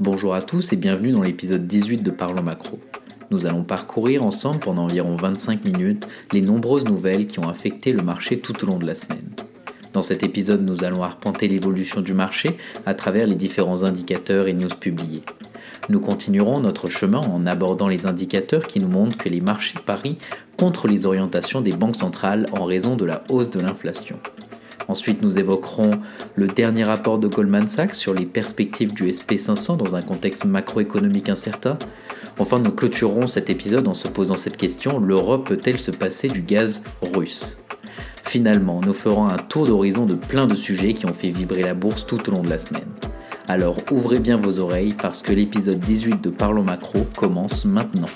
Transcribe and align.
Bonjour 0.00 0.34
à 0.34 0.42
tous 0.42 0.72
et 0.72 0.76
bienvenue 0.76 1.12
dans 1.12 1.22
l'épisode 1.22 1.68
18 1.68 2.02
de 2.02 2.10
Parlons 2.10 2.42
Macro. 2.42 2.80
Nous 3.30 3.46
allons 3.46 3.62
parcourir 3.62 4.26
ensemble 4.26 4.58
pendant 4.58 4.82
environ 4.82 5.14
25 5.14 5.64
minutes 5.64 6.08
les 6.32 6.40
nombreuses 6.40 6.84
nouvelles 6.84 7.28
qui 7.28 7.38
ont 7.38 7.48
affecté 7.48 7.92
le 7.92 8.02
marché 8.02 8.40
tout 8.40 8.64
au 8.64 8.66
long 8.66 8.78
de 8.78 8.86
la 8.86 8.96
semaine. 8.96 9.30
Dans 9.92 10.02
cet 10.02 10.24
épisode, 10.24 10.64
nous 10.64 10.82
allons 10.82 11.04
arpenter 11.04 11.46
l'évolution 11.46 12.00
du 12.00 12.12
marché 12.12 12.56
à 12.86 12.94
travers 12.94 13.28
les 13.28 13.36
différents 13.36 13.84
indicateurs 13.84 14.48
et 14.48 14.52
news 14.52 14.66
publiés. 14.80 15.22
Nous 15.88 16.00
continuerons 16.00 16.58
notre 16.58 16.90
chemin 16.90 17.20
en 17.20 17.46
abordant 17.46 17.86
les 17.86 18.04
indicateurs 18.04 18.66
qui 18.66 18.80
nous 18.80 18.88
montrent 18.88 19.16
que 19.16 19.28
les 19.28 19.40
marchés 19.40 19.78
parient 19.86 20.18
contre 20.56 20.88
les 20.88 21.06
orientations 21.06 21.60
des 21.60 21.72
banques 21.72 21.96
centrales 21.96 22.46
en 22.58 22.64
raison 22.64 22.96
de 22.96 23.04
la 23.04 23.22
hausse 23.28 23.50
de 23.50 23.60
l'inflation. 23.60 24.18
Ensuite, 24.88 25.22
nous 25.22 25.38
évoquerons 25.38 25.90
le 26.36 26.46
dernier 26.46 26.84
rapport 26.84 27.18
de 27.18 27.28
Goldman 27.28 27.68
Sachs 27.68 27.94
sur 27.94 28.14
les 28.14 28.26
perspectives 28.26 28.92
du 28.92 29.10
SP500 29.10 29.76
dans 29.76 29.94
un 29.94 30.02
contexte 30.02 30.44
macroéconomique 30.44 31.28
incertain. 31.28 31.78
Enfin, 32.38 32.58
nous 32.58 32.72
clôturerons 32.72 33.26
cet 33.26 33.48
épisode 33.50 33.88
en 33.88 33.94
se 33.94 34.08
posant 34.08 34.36
cette 34.36 34.56
question, 34.56 34.98
l'Europe 34.98 35.48
peut-elle 35.48 35.80
se 35.80 35.90
passer 35.90 36.28
du 36.28 36.42
gaz 36.42 36.82
russe? 37.14 37.56
Finalement, 38.24 38.80
nous 38.84 38.94
ferons 38.94 39.28
un 39.28 39.36
tour 39.36 39.66
d'horizon 39.66 40.06
de 40.06 40.14
plein 40.14 40.46
de 40.46 40.56
sujets 40.56 40.94
qui 40.94 41.06
ont 41.06 41.14
fait 41.14 41.30
vibrer 41.30 41.62
la 41.62 41.74
bourse 41.74 42.06
tout 42.06 42.28
au 42.28 42.32
long 42.32 42.42
de 42.42 42.50
la 42.50 42.58
semaine. 42.58 42.88
Alors 43.46 43.76
ouvrez 43.92 44.18
bien 44.18 44.38
vos 44.38 44.58
oreilles 44.58 44.94
parce 44.94 45.22
que 45.22 45.32
l'épisode 45.32 45.78
18 45.78 46.22
de 46.22 46.30
Parlons 46.30 46.64
Macro 46.64 47.06
commence 47.16 47.64
maintenant. 47.64 48.08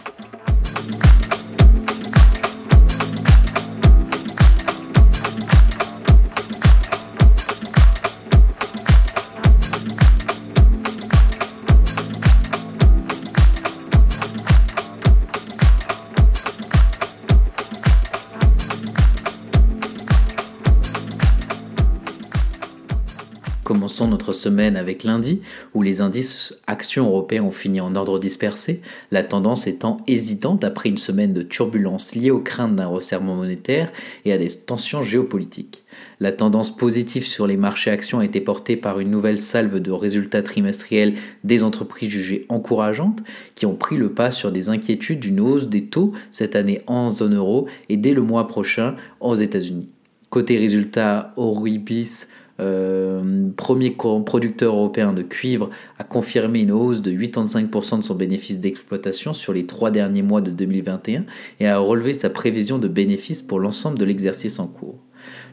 Notre 24.08 24.32
semaine 24.32 24.76
avec 24.76 25.04
lundi, 25.04 25.42
où 25.74 25.82
les 25.82 26.00
indices 26.00 26.54
actions 26.66 27.06
européens 27.06 27.44
ont 27.44 27.50
fini 27.50 27.80
en 27.80 27.94
ordre 27.94 28.18
dispersé, 28.18 28.80
la 29.10 29.22
tendance 29.22 29.66
étant 29.66 29.98
hésitante 30.06 30.64
après 30.64 30.88
une 30.88 30.96
semaine 30.96 31.34
de 31.34 31.42
turbulences 31.42 32.14
liées 32.14 32.30
aux 32.30 32.40
craintes 32.40 32.76
d'un 32.76 32.86
resserrement 32.86 33.34
monétaire 33.34 33.92
et 34.24 34.32
à 34.32 34.38
des 34.38 34.48
tensions 34.48 35.02
géopolitiques. 35.02 35.84
La 36.20 36.32
tendance 36.32 36.76
positive 36.76 37.24
sur 37.24 37.46
les 37.46 37.56
marchés 37.56 37.90
actions 37.90 38.18
a 38.18 38.24
été 38.24 38.40
portée 38.40 38.76
par 38.76 39.00
une 39.00 39.10
nouvelle 39.10 39.40
salve 39.40 39.78
de 39.78 39.90
résultats 39.90 40.42
trimestriels 40.42 41.14
des 41.44 41.62
entreprises 41.62 42.10
jugées 42.10 42.46
encourageantes, 42.48 43.22
qui 43.54 43.66
ont 43.66 43.74
pris 43.74 43.96
le 43.96 44.12
pas 44.12 44.30
sur 44.30 44.52
des 44.52 44.68
inquiétudes 44.68 45.20
d'une 45.20 45.40
hausse 45.40 45.68
des 45.68 45.84
taux 45.84 46.12
cette 46.30 46.56
année 46.56 46.82
en 46.86 47.10
zone 47.10 47.36
euro 47.36 47.68
et 47.88 47.96
dès 47.96 48.12
le 48.12 48.22
mois 48.22 48.48
prochain 48.48 48.96
aux 49.20 49.34
États-Unis. 49.34 49.88
Côté 50.30 50.58
résultats, 50.58 51.32
Oribis 51.36 52.26
euh, 52.60 53.48
premier 53.56 53.90
producteur 53.90 54.74
européen 54.74 55.12
de 55.12 55.22
cuivre, 55.22 55.70
a 55.98 56.04
confirmé 56.04 56.60
une 56.60 56.72
hausse 56.72 57.02
de 57.02 57.12
85% 57.12 57.98
de 57.98 58.02
son 58.02 58.14
bénéfice 58.14 58.60
d'exploitation 58.60 59.32
sur 59.32 59.52
les 59.52 59.66
trois 59.66 59.90
derniers 59.90 60.22
mois 60.22 60.40
de 60.40 60.50
2021 60.50 61.24
et 61.60 61.66
a 61.66 61.78
relevé 61.78 62.14
sa 62.14 62.30
prévision 62.30 62.78
de 62.78 62.88
bénéfices 62.88 63.42
pour 63.42 63.60
l'ensemble 63.60 63.98
de 63.98 64.04
l'exercice 64.04 64.58
en 64.58 64.66
cours. 64.66 64.98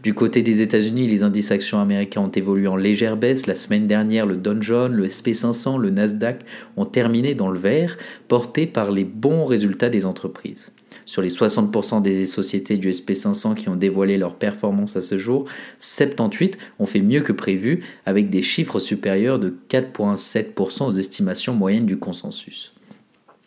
Du 0.03 0.13
côté 0.13 0.43
des 0.43 0.61
États-Unis, 0.61 1.07
les 1.07 1.23
indices 1.23 1.51
actions 1.51 1.79
américains 1.79 2.21
ont 2.21 2.29
évolué 2.29 2.67
en 2.67 2.75
légère 2.75 3.17
baisse. 3.17 3.47
La 3.47 3.55
semaine 3.55 3.87
dernière, 3.87 4.25
le 4.25 4.37
Dow 4.37 4.61
Jones, 4.61 4.93
le 4.93 5.07
SP500, 5.07 5.79
le 5.79 5.89
Nasdaq 5.89 6.41
ont 6.77 6.85
terminé 6.85 7.33
dans 7.33 7.49
le 7.49 7.57
vert, 7.57 7.97
portés 8.27 8.67
par 8.67 8.91
les 8.91 9.03
bons 9.03 9.45
résultats 9.45 9.89
des 9.89 10.05
entreprises. 10.05 10.71
Sur 11.05 11.21
les 11.21 11.29
60% 11.29 12.01
des 12.01 12.25
sociétés 12.25 12.77
du 12.77 12.89
SP500 12.89 13.53
qui 13.53 13.69
ont 13.69 13.75
dévoilé 13.75 14.17
leur 14.17 14.35
performance 14.35 14.95
à 14.95 15.01
ce 15.01 15.17
jour, 15.19 15.45
78 15.77 16.57
ont 16.79 16.88
fait 16.88 17.01
mieux 17.01 17.21
que 17.21 17.31
prévu, 17.31 17.83
avec 18.07 18.31
des 18.31 18.41
chiffres 18.41 18.79
supérieurs 18.79 19.38
de 19.38 19.55
4,7% 19.69 20.85
aux 20.85 20.91
estimations 20.91 21.53
moyennes 21.53 21.85
du 21.85 21.97
consensus. 21.97 22.73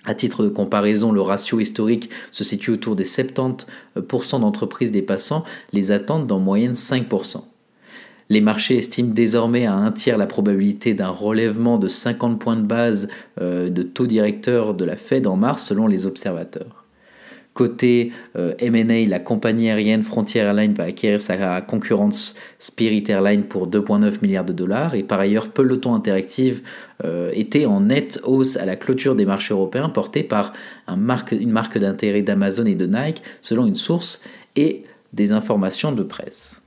À 0.05 0.15
titre 0.15 0.45
de 0.45 0.49
comparaison, 0.49 1.11
le 1.11 1.21
ratio 1.21 1.59
historique 1.59 2.11
se 2.31 2.45
situe 2.45 2.71
autour 2.71 2.95
des 2.95 3.05
70% 3.05 3.67
d'entreprises 4.41 4.93
dépassant 4.93 5.45
les 5.73 5.91
attentes 5.91 6.27
d'en 6.27 6.39
moyenne 6.39 6.73
5%. 6.73 7.43
Les 8.31 8.41
marchés 8.41 8.77
estiment 8.77 9.13
désormais 9.13 9.67
à 9.67 9.75
un 9.75 9.91
tiers 9.91 10.19
la 10.19 10.27
probabilité 10.27 10.95
d'un 10.95 11.09
relèvement 11.09 11.79
de 11.79 11.89
50 11.89 12.39
points 12.39 12.57
de 12.57 12.67
base 12.67 13.09
euh, 13.41 13.69
de 13.71 13.83
taux 13.83 14.07
directeur 14.07 14.75
de 14.75 14.85
la 14.85 14.97
Fed 14.97 15.27
en 15.27 15.37
mars 15.37 15.67
selon 15.67 15.87
les 15.87 16.07
observateurs. 16.07 16.78
Côté 17.59 18.13
euh, 18.37 18.55
M&A, 18.61 19.05
la 19.09 19.19
compagnie 19.19 19.69
aérienne 19.69 20.05
Frontier 20.05 20.43
Airlines 20.43 20.75
va 20.75 20.85
acquérir 20.85 21.21
sa 21.21 21.61
concurrence 21.61 22.37
Spirit 22.61 23.03
Airlines 23.09 23.43
pour 23.43 23.67
2,9 23.67 24.23
milliards 24.23 24.45
de 24.45 24.53
dollars. 24.53 24.95
Et 24.95 25.03
par 25.03 25.19
ailleurs, 25.19 25.49
Peloton 25.49 25.97
Interactive 25.97 26.63
euh, 27.03 27.33
était 27.35 27.67
en 27.67 27.81
nette 27.81 28.21
hausse 28.23 28.57
à 28.57 28.65
la 28.65 28.77
clôture 28.77 29.17
des 29.17 29.27
marchés 29.27 29.55
européens, 29.55 29.89
portée 29.89 30.23
par 30.23 30.53
une 30.87 31.51
marque 31.51 31.79
d'intérêt 31.79 32.23
d'Amazon 32.23 32.65
et 32.65 32.77
de 32.77 32.87
Nike, 32.87 33.23
selon 33.41 33.67
une 33.67 33.75
source 33.75 34.23
et 34.55 34.85
des 35.13 35.33
informations 35.33 35.91
de 35.91 36.05
presse. 36.05 36.63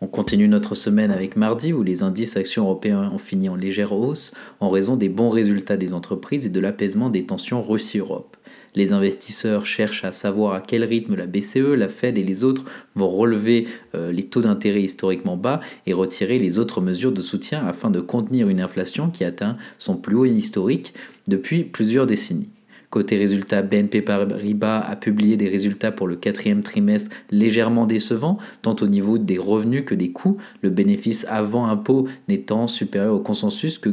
On 0.00 0.08
continue 0.08 0.48
notre 0.48 0.74
semaine 0.74 1.12
avec 1.12 1.36
mardi 1.36 1.72
où 1.72 1.84
les 1.84 2.02
indices 2.02 2.36
actions 2.36 2.64
européens 2.64 3.12
ont 3.14 3.18
fini 3.18 3.48
en 3.48 3.54
légère 3.54 3.92
hausse 3.92 4.34
en 4.58 4.70
raison 4.70 4.96
des 4.96 5.08
bons 5.08 5.30
résultats 5.30 5.76
des 5.76 5.92
entreprises 5.92 6.46
et 6.46 6.50
de 6.50 6.58
l'apaisement 6.58 7.10
des 7.10 7.26
tensions 7.26 7.62
Russie-Europe. 7.62 8.36
Les 8.74 8.92
investisseurs 8.92 9.66
cherchent 9.66 10.04
à 10.04 10.12
savoir 10.12 10.54
à 10.54 10.60
quel 10.60 10.82
rythme 10.82 11.14
la 11.14 11.26
BCE, 11.26 11.76
la 11.76 11.88
Fed 11.88 12.18
et 12.18 12.24
les 12.24 12.42
autres 12.42 12.64
vont 12.96 13.08
relever 13.08 13.68
euh, 13.94 14.10
les 14.10 14.24
taux 14.24 14.40
d'intérêt 14.40 14.82
historiquement 14.82 15.36
bas 15.36 15.60
et 15.86 15.92
retirer 15.92 16.38
les 16.38 16.58
autres 16.58 16.80
mesures 16.80 17.12
de 17.12 17.22
soutien 17.22 17.64
afin 17.66 17.90
de 17.90 18.00
contenir 18.00 18.48
une 18.48 18.60
inflation 18.60 19.10
qui 19.10 19.24
atteint 19.24 19.56
son 19.78 19.96
plus 19.96 20.16
haut 20.16 20.24
historique 20.24 20.92
depuis 21.28 21.62
plusieurs 21.62 22.06
décennies. 22.06 22.50
Côté 22.94 23.16
résultats, 23.16 23.62
BNP 23.62 24.02
Paribas 24.02 24.78
a 24.78 24.94
publié 24.94 25.36
des 25.36 25.48
résultats 25.48 25.90
pour 25.90 26.06
le 26.06 26.14
quatrième 26.14 26.62
trimestre 26.62 27.10
légèrement 27.32 27.86
décevants, 27.86 28.38
tant 28.62 28.76
au 28.80 28.86
niveau 28.86 29.18
des 29.18 29.36
revenus 29.36 29.84
que 29.84 29.96
des 29.96 30.12
coûts, 30.12 30.36
le 30.62 30.70
bénéfice 30.70 31.26
avant 31.28 31.66
impôt 31.66 32.06
n'étant 32.28 32.68
supérieur 32.68 33.14
au 33.14 33.18
consensus 33.18 33.78
que 33.78 33.88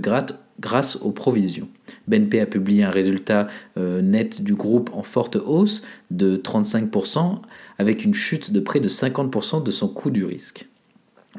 grâce 0.62 0.96
aux 0.98 1.12
provisions. 1.12 1.68
BNP 2.08 2.40
a 2.40 2.46
publié 2.46 2.84
un 2.84 2.92
résultat 2.92 3.48
euh, 3.78 4.02
net 4.02 4.42
du 4.42 4.54
groupe 4.54 4.92
en 4.94 5.04
forte 5.04 5.36
hausse 5.36 5.84
de 6.12 6.38
35%, 6.38 7.40
avec 7.78 8.06
une 8.06 8.14
chute 8.14 8.52
de 8.52 8.60
près 8.60 8.80
de 8.80 8.88
50% 8.88 9.64
de 9.64 9.72
son 9.72 9.88
coût 9.88 10.12
du 10.12 10.24
risque. 10.24 10.68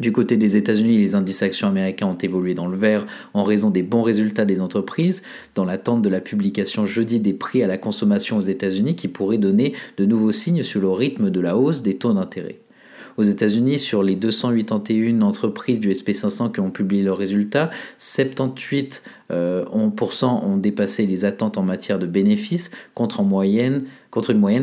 Du 0.01 0.11
côté 0.11 0.39
des 0.39 0.57
États-Unis, 0.57 0.99
les 0.99 1.15
indices 1.15 1.43
actions 1.43 1.69
américains 1.69 2.07
ont 2.07 2.17
évolué 2.17 2.55
dans 2.55 2.67
le 2.67 2.79
vert 2.79 3.07
en 3.35 3.45
raison 3.45 3.69
des 3.69 3.83
bons 3.83 4.03
résultats 4.03 4.47
des 4.47 4.63
entreprises, 4.63 5.23
dans 5.55 5.67
l'attente 5.67 6.01
de 6.01 6.09
la 6.09 6.23
publication 6.23 6.87
jeudi 6.87 7.21
des 7.21 7.35
prix 7.35 7.63
à 7.63 7.67
la 7.67 7.77
consommation 7.77 8.39
aux 8.39 8.43
États-Unis 8.43 8.97
qui 8.97 9.09
pourraient 9.09 9.37
donner 9.37 9.75
de 9.99 10.07
nouveaux 10.07 10.33
signes 10.33 10.63
sur 10.63 10.81
le 10.81 10.91
rythme 10.91 11.29
de 11.29 11.41
la 11.41 11.59
hausse 11.59 11.83
des 11.83 11.97
taux 11.97 12.15
d'intérêt. 12.15 12.62
Aux 13.17 13.23
États-Unis, 13.23 13.79
sur 13.79 14.03
les 14.03 14.17
281 14.17 15.23
entreprises 15.23 15.81
du 15.81 15.91
SP500 15.91 16.53
qui 16.53 16.61
ont 16.61 16.71
publié 16.71 17.03
leurs 17.03 17.19
résultats, 17.19 17.71
78% 17.99 19.01
euh, 19.31 19.65
ont 19.71 20.57
dépassé 20.57 21.07
les 21.07 21.25
attentes 21.25 21.59
en 21.59 21.63
matière 21.63 21.99
de 21.99 22.07
bénéfices 22.07 22.71
contre, 22.95 23.21
une 23.21 23.29
moyenne 23.29 23.85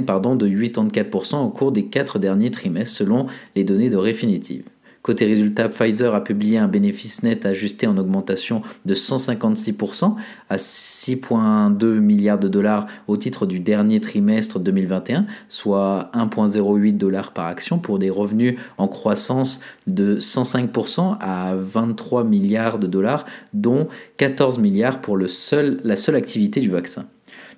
de 0.05 0.47
84% 0.47 1.37
au 1.37 1.49
cours 1.49 1.71
des 1.71 1.85
quatre 1.85 2.19
derniers 2.19 2.51
trimestres 2.51 2.97
selon 2.97 3.27
les 3.55 3.63
données 3.63 3.89
de 3.89 3.97
Refinitiv. 3.97 4.63
Côté 5.01 5.25
résultat, 5.25 5.69
Pfizer 5.69 6.13
a 6.13 6.21
publié 6.23 6.57
un 6.57 6.67
bénéfice 6.67 7.23
net 7.23 7.45
ajusté 7.45 7.87
en 7.87 7.97
augmentation 7.97 8.61
de 8.85 8.93
156% 8.93 10.15
à 10.49 10.57
6,2 10.57 11.99
milliards 11.99 12.37
de 12.37 12.49
dollars 12.49 12.87
au 13.07 13.15
titre 13.15 13.45
du 13.45 13.61
dernier 13.61 14.01
trimestre 14.01 14.59
2021, 14.59 15.25
soit 15.47 16.11
1,08 16.13 16.97
dollars 16.97 17.31
par 17.31 17.45
action 17.45 17.79
pour 17.79 17.97
des 17.97 18.09
revenus 18.09 18.59
en 18.77 18.89
croissance 18.89 19.61
de 19.87 20.19
105% 20.19 21.15
à 21.21 21.55
23 21.55 22.25
milliards 22.25 22.77
de 22.77 22.87
dollars, 22.87 23.25
dont 23.53 23.87
14 24.17 24.59
milliards 24.59 24.99
pour 24.99 25.17
la 25.17 25.27
seule 25.29 26.15
activité 26.15 26.59
du 26.59 26.69
vaccin. 26.69 27.05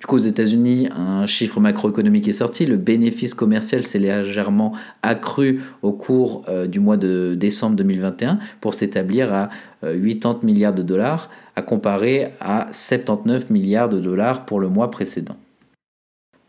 Du 0.02 0.06
coup, 0.06 0.16
aux 0.16 0.18
États-Unis, 0.18 0.88
un 0.96 1.26
chiffre 1.26 1.60
macroéconomique 1.60 2.26
est 2.26 2.32
sorti. 2.32 2.66
Le 2.66 2.76
bénéfice 2.76 3.34
commercial 3.34 3.84
s'est 3.84 4.00
légèrement 4.00 4.72
accru 5.04 5.62
au 5.82 5.92
cours 5.92 6.42
euh, 6.48 6.66
du 6.66 6.80
mois 6.80 6.96
de 6.96 7.36
décembre 7.38 7.76
2021 7.76 8.40
pour 8.60 8.74
s'établir 8.74 9.32
à 9.32 9.50
80 9.82 9.84
euh, 9.84 10.34
milliards 10.42 10.74
de 10.74 10.82
dollars, 10.82 11.30
à 11.54 11.62
comparer 11.62 12.32
à 12.40 12.66
79 12.72 13.50
milliards 13.50 13.88
de 13.88 14.00
dollars 14.00 14.44
pour 14.44 14.58
le 14.58 14.68
mois 14.68 14.90
précédent. 14.90 15.36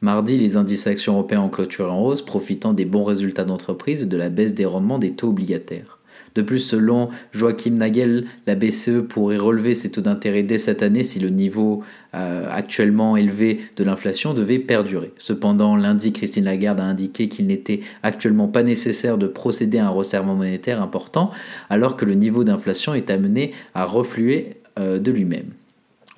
Mardi, 0.01 0.39
les 0.39 0.57
indices 0.57 0.87
actions 0.87 1.13
européens 1.13 1.41
ont 1.41 1.49
clôturé 1.49 1.91
en 1.91 2.01
hausse, 2.01 2.23
profitant 2.23 2.73
des 2.73 2.85
bons 2.85 3.03
résultats 3.03 3.45
d'entreprise 3.45 4.01
et 4.01 4.07
de 4.07 4.17
la 4.17 4.29
baisse 4.31 4.55
des 4.55 4.65
rendements 4.65 4.97
des 4.97 5.11
taux 5.11 5.29
obligataires. 5.29 5.99
De 6.35 6.41
plus, 6.41 6.59
selon 6.59 7.09
Joachim 7.31 7.71
Nagel, 7.71 8.25
la 8.47 8.55
BCE 8.55 9.01
pourrait 9.07 9.37
relever 9.37 9.75
ses 9.75 9.91
taux 9.91 10.01
d'intérêt 10.01 10.43
dès 10.43 10.57
cette 10.57 10.81
année 10.81 11.03
si 11.03 11.19
le 11.19 11.29
niveau 11.29 11.83
euh, 12.15 12.47
actuellement 12.49 13.17
élevé 13.17 13.61
de 13.75 13.83
l'inflation 13.83 14.33
devait 14.33 14.59
perdurer. 14.59 15.13
Cependant, 15.17 15.75
lundi, 15.75 16.11
Christine 16.11 16.45
Lagarde 16.45 16.79
a 16.79 16.83
indiqué 16.83 17.29
qu'il 17.29 17.47
n'était 17.47 17.81
actuellement 18.01 18.47
pas 18.47 18.63
nécessaire 18.63 19.17
de 19.17 19.27
procéder 19.27 19.77
à 19.77 19.87
un 19.87 19.89
resserrement 19.89 20.35
monétaire 20.35 20.81
important 20.81 21.31
alors 21.69 21.97
que 21.97 22.05
le 22.05 22.15
niveau 22.15 22.43
d'inflation 22.43 22.93
est 22.93 23.09
amené 23.09 23.53
à 23.75 23.85
refluer 23.85 24.57
euh, 24.79 24.99
de 24.99 25.11
lui-même. 25.11 25.51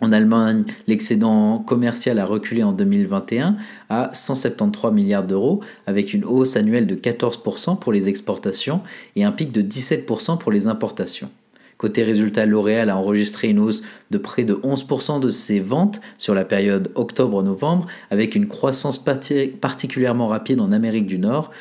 En 0.01 0.12
Allemagne, 0.12 0.65
l'excédent 0.88 1.59
commercial 1.59 2.19
a 2.19 2.25
reculé 2.25 2.63
en 2.63 2.74
2021 2.74 3.56
à 3.89 4.12
173 4.13 4.92
milliards 4.94 5.24
d'euros, 5.24 5.62
avec 5.88 6.13
une 6.13 6.25
hausse 6.25 6.57
annuelle 6.57 6.86
de 6.86 6.95
14% 6.95 7.80
pour 7.80 7.94
les 7.94 8.09
exportations 8.09 8.81
et 9.15 9.24
un 9.24 9.31
pic 9.31 9.53
de 9.53 9.62
17% 9.62 10.38
pour 10.38 10.51
les 10.51 10.68
importations. 10.68 11.30
Côté 11.77 12.03
résultat, 12.03 12.45
L'Oréal 12.45 12.89
a 12.89 12.97
enregistré 12.97 13.50
une 13.50 13.59
hausse 13.59 13.83
de 14.12 14.18
près 14.18 14.44
de 14.44 14.53
11% 14.53 15.19
de 15.19 15.30
ses 15.30 15.59
ventes 15.59 16.01
sur 16.18 16.33
la 16.33 16.45
période 16.45 16.91
octobre-novembre, 16.95 17.88
avec 18.12 18.36
une 18.36 18.48
croissance 18.48 18.98
particulièrement 18.98 20.27
rapide 20.27 20.59
en 20.59 20.71
Amérique 20.71 21.06
du 21.06 21.19
Nord. 21.19 21.51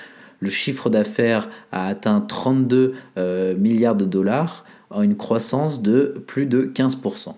Le 0.41 0.51
chiffre 0.51 0.91
d'affaires 0.91 1.49
a 1.73 1.87
atteint 1.87 2.21
32 2.21 2.95
euh, 3.17 3.57
milliards 3.57 3.97
de 3.97 4.05
dollars, 4.05 4.65
une 4.93 5.17
croissance 5.17 5.83
de 5.83 6.23
plus 6.27 6.47
de 6.47 6.71
15%. 6.73 7.35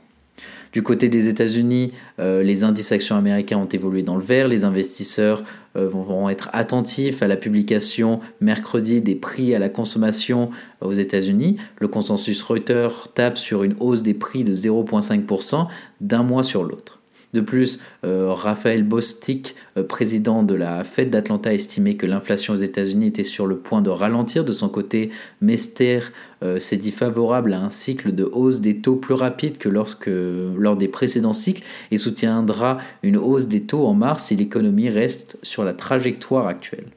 Du 0.77 0.83
côté 0.83 1.09
des 1.09 1.27
États-Unis, 1.29 1.93
euh, 2.19 2.43
les 2.43 2.63
indices 2.63 2.93
actions 2.93 3.17
américains 3.17 3.57
ont 3.57 3.65
évolué 3.65 4.03
dans 4.03 4.15
le 4.15 4.23
vert. 4.23 4.47
Les 4.47 4.63
investisseurs 4.65 5.43
euh, 5.75 5.89
vont, 5.89 6.29
être 6.29 6.51
attentifs 6.53 7.23
à 7.23 7.29
la 7.29 7.39
publication 7.39 8.21
mercredi 8.43 9.01
des 9.01 9.15
prix 9.15 9.55
à 9.55 9.59
la 9.59 9.71
consommation 9.71 10.51
aux 10.83 10.93
États-Unis. 10.93 11.57
Le 11.81 11.89
consensus 11.89 12.43
Reuters 12.43 13.09
tape 13.15 13.39
sur 13.39 13.63
une 13.63 13.75
hausse 13.81 14.03
des 14.03 14.13
prix 14.13 14.45
de 14.45 14.55
0,5% 14.55 15.67
d'un 16.03 16.23
mois 16.23 16.43
sur 16.43 16.63
l'autre. 16.63 16.96
De 17.37 17.43
plus, 17.43 17.81
euh, 18.03 18.33
Raphaël 18.33 18.83
Bostic, 18.83 19.57
euh, 19.77 19.83
président 19.83 20.43
de 20.43 20.55
la 20.55 20.85
Fed 20.85 21.11
d'Atlanta, 21.11 21.51
a 21.51 21.53
estimé 21.53 21.99
que 21.99 22.07
l'inflation 22.07 22.55
aux 22.55 22.57
États-Unis 22.57 23.09
était 23.09 23.25
sur 23.25 23.47
le 23.47 23.59
point 23.59 23.83
de 23.83 23.91
ralentir. 23.91 24.43
De 24.43 24.53
son 24.53 24.71
côté, 24.71 25.11
Mester 25.43 26.01
euh, 26.43 26.59
s'est 26.59 26.79
dit 26.79 26.93
favorable 26.93 27.53
à 27.53 27.61
un 27.61 27.69
cycle 27.69 28.15
de 28.15 28.25
hausse 28.25 28.63
des 28.63 28.79
taux 28.79 28.97
plus 28.97 29.13
rapide 29.13 29.59
que 29.59 29.69
lors 29.69 30.77
des 30.79 30.89
précédents 30.89 31.35
cycles 31.35 31.63
et 31.91 31.99
soutiendra 31.99 32.79
une 33.03 33.19
hausse 33.19 33.49
des 33.49 33.61
taux 33.61 33.85
en 33.85 33.93
mars 33.93 34.25
si 34.25 34.37
l'économie 34.37 34.89
reste 34.89 35.37
sur 35.43 35.63
la 35.63 35.75
trajectoire 35.75 36.47
actuelle. 36.47 36.96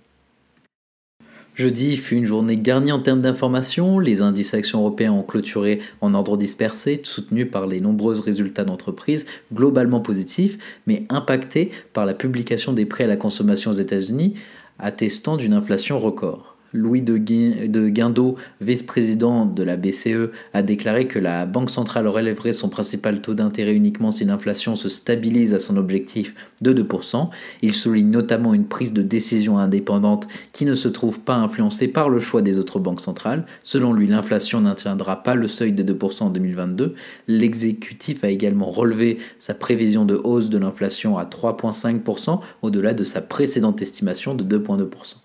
Jeudi 1.60 1.98
fut 1.98 2.16
une 2.16 2.26
journée 2.26 2.56
garnie 2.56 2.94
en 2.94 3.02
termes 3.02 3.22
d'informations. 3.22 4.00
Les 4.00 4.22
indices 4.22 4.54
actions 4.54 4.80
européens 4.80 5.12
ont 5.12 5.24
clôturé 5.24 5.82
en 6.00 6.14
ordre 6.14 6.38
dispersé, 6.38 7.02
soutenus 7.04 7.52
par 7.52 7.68
les 7.68 7.82
nombreux 7.82 8.18
résultats 8.18 8.64
d'entreprises 8.64 9.26
globalement 9.54 10.00
positifs, 10.00 10.58
mais 10.88 11.04
impactés 11.10 11.72
par 11.92 12.06
la 12.06 12.14
publication 12.14 12.72
des 12.72 12.86
prêts 12.86 13.04
à 13.04 13.08
la 13.08 13.18
consommation 13.18 13.72
aux 13.72 13.74
États-Unis, 13.74 14.36
attestant 14.80 15.36
d'une 15.36 15.52
inflation 15.52 16.00
record. 16.00 16.49
Louis 16.74 17.02
de 17.02 17.18
Guindos, 17.18 18.36
vice-président 18.62 19.46
de 19.46 19.64
la 19.64 19.76
BCE, 19.76 20.32
a 20.54 20.62
déclaré 20.62 21.08
que 21.08 21.18
la 21.18 21.46
Banque 21.46 21.70
centrale 21.70 22.08
relèverait 22.08 22.54
son 22.54 22.70
principal 22.70 23.22
taux 23.22 23.34
d'intérêt 23.34 23.74
uniquement 23.74 24.12
si 24.12 24.26
l'inflation 24.26 24.76
se 24.76 24.90
stabilise 24.90 25.54
à 25.54 25.60
son 25.60 25.78
objectif 25.78 26.36
de 26.62 26.74
2%. 26.74 27.30
Il 27.62 27.74
souligne 27.74 28.10
notamment 28.10 28.54
une 28.54 28.66
prise 28.66 28.94
de 28.94 29.02
décision 29.02 29.58
indépendante 29.58 30.28
qui 30.54 30.66
ne 30.66 30.76
se 30.76 30.88
trouve 30.88 31.20
pas 31.20 31.36
influencée 31.36 31.88
par 31.88 32.10
le 32.10 32.20
choix 32.20 32.42
des 32.42 32.60
autres 32.60 32.80
banques 32.80 33.02
centrales. 33.02 33.46
Selon 33.64 33.94
lui, 33.94 34.08
l'inflation 34.08 34.62
n'atteindra 34.62 35.24
pas 35.24 35.36
le 35.36 35.48
seuil 35.48 35.72
des 35.72 35.84
2% 35.84 36.24
en 36.24 36.30
2022. 36.30 36.94
L'exécutif 37.28 38.24
a 38.24 38.30
également 38.30 38.70
relevé 38.70 39.18
sa 39.40 39.54
prévision 39.54 40.06
de 40.06 40.20
hausse 40.24 40.50
de 40.50 40.58
l'inflation 40.58 41.18
à 41.18 41.26
3,5% 41.26 42.40
au-delà 42.62 42.94
de 42.94 43.04
sa 43.04 43.22
précédente 43.22 43.82
estimation 43.82 44.36
de 44.36 44.58
2,2%. 44.58 45.16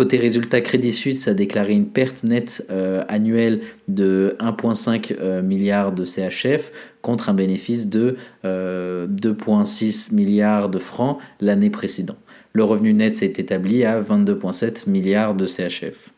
Côté 0.00 0.16
résultat, 0.16 0.62
Crédit 0.62 0.94
Suisse 0.94 1.28
a 1.28 1.34
déclaré 1.34 1.74
une 1.74 1.84
perte 1.84 2.24
nette 2.24 2.66
euh, 2.70 3.04
annuelle 3.08 3.60
de 3.86 4.34
1,5 4.40 5.14
euh, 5.20 5.42
milliard 5.42 5.92
de 5.92 6.06
CHF 6.06 6.72
contre 7.02 7.28
un 7.28 7.34
bénéfice 7.34 7.86
de 7.86 8.16
2,6 8.42 8.46
euh, 8.46 10.16
milliards 10.16 10.70
de 10.70 10.78
francs 10.78 11.18
l'année 11.42 11.68
précédente. 11.68 12.16
Le 12.54 12.64
revenu 12.64 12.94
net 12.94 13.14
s'est 13.14 13.34
établi 13.36 13.84
à 13.84 14.00
22,7 14.00 14.88
milliards 14.88 15.34
de 15.34 15.44
CHF. 15.44 16.12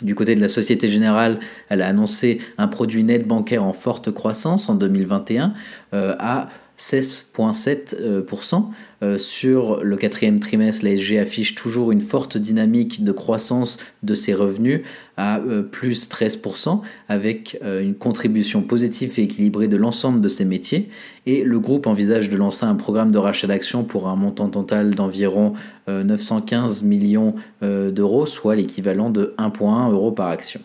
Du 0.00 0.14
côté 0.14 0.34
de 0.34 0.40
la 0.40 0.48
Société 0.48 0.88
Générale, 0.88 1.38
elle 1.68 1.82
a 1.82 1.88
annoncé 1.88 2.40
un 2.56 2.66
produit 2.66 3.04
net 3.04 3.28
bancaire 3.28 3.62
en 3.62 3.74
forte 3.74 4.10
croissance 4.10 4.70
en 4.70 4.74
2021 4.74 5.52
à 5.92 6.48
16,7%. 6.82 8.64
Euh, 9.02 9.18
sur 9.18 9.82
le 9.84 9.96
quatrième 9.96 10.40
trimestre, 10.40 10.84
la 10.84 10.96
SG 10.96 11.18
affiche 11.18 11.54
toujours 11.54 11.92
une 11.92 12.00
forte 12.00 12.36
dynamique 12.36 13.04
de 13.04 13.12
croissance 13.12 13.78
de 14.02 14.16
ses 14.16 14.34
revenus 14.34 14.82
à 15.16 15.38
euh, 15.38 15.62
plus 15.62 16.08
13%, 16.08 16.80
avec 17.08 17.56
euh, 17.62 17.82
une 17.82 17.94
contribution 17.94 18.62
positive 18.62 19.14
et 19.18 19.22
équilibrée 19.22 19.68
de 19.68 19.76
l'ensemble 19.76 20.20
de 20.20 20.28
ses 20.28 20.44
métiers. 20.44 20.88
Et 21.24 21.44
le 21.44 21.60
groupe 21.60 21.86
envisage 21.86 22.28
de 22.30 22.36
lancer 22.36 22.64
un 22.64 22.74
programme 22.74 23.12
de 23.12 23.18
rachat 23.18 23.46
d'actions 23.46 23.84
pour 23.84 24.08
un 24.08 24.16
montant 24.16 24.48
total 24.48 24.96
d'environ 24.96 25.52
915 25.86 26.82
millions 26.82 27.34
d'euros, 27.60 28.26
soit 28.26 28.56
l'équivalent 28.56 29.10
de 29.10 29.34
1,1 29.38 29.92
euro 29.92 30.10
par 30.10 30.28
action. 30.28 30.60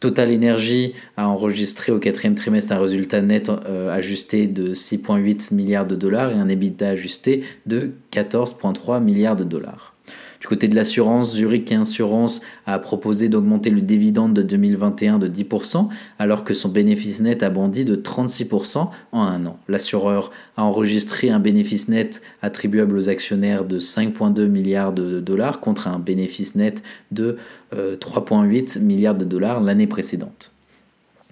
Total 0.00 0.30
Energy 0.30 0.94
a 1.16 1.28
enregistré 1.28 1.90
au 1.90 1.98
quatrième 1.98 2.36
trimestre 2.36 2.72
un 2.72 2.78
résultat 2.78 3.20
net 3.20 3.48
euh, 3.48 3.90
ajusté 3.90 4.46
de 4.46 4.72
6,8 4.74 5.52
milliards 5.52 5.86
de 5.86 5.96
dollars 5.96 6.30
et 6.30 6.34
un 6.34 6.48
EBITDA 6.48 6.90
ajusté 6.90 7.42
de 7.66 7.92
14,3 8.12 9.02
milliards 9.02 9.36
de 9.36 9.44
dollars. 9.44 9.94
Du 10.40 10.46
côté 10.46 10.68
de 10.68 10.76
l'assurance, 10.76 11.34
Zurich 11.34 11.72
Insurance 11.72 12.40
a 12.64 12.78
proposé 12.78 13.28
d'augmenter 13.28 13.70
le 13.70 13.80
dividende 13.80 14.34
de 14.34 14.42
2021 14.42 15.18
de 15.18 15.28
10%, 15.28 15.88
alors 16.18 16.44
que 16.44 16.54
son 16.54 16.68
bénéfice 16.68 17.20
net 17.20 17.42
a 17.42 17.50
bondi 17.50 17.84
de 17.84 17.96
36% 17.96 18.88
en 19.12 19.20
un 19.20 19.46
an. 19.46 19.58
L'assureur 19.68 20.30
a 20.56 20.64
enregistré 20.64 21.30
un 21.30 21.40
bénéfice 21.40 21.88
net 21.88 22.22
attribuable 22.40 22.96
aux 22.96 23.08
actionnaires 23.08 23.64
de 23.64 23.80
5,2 23.80 24.46
milliards 24.46 24.92
de 24.92 25.18
dollars 25.18 25.60
contre 25.60 25.88
un 25.88 25.98
bénéfice 25.98 26.54
net 26.54 26.82
de 27.10 27.36
3,8 27.72 28.78
euh, 28.78 28.80
milliards 28.80 29.16
de 29.16 29.24
dollars 29.24 29.60
l'année 29.60 29.88
précédente. 29.88 30.52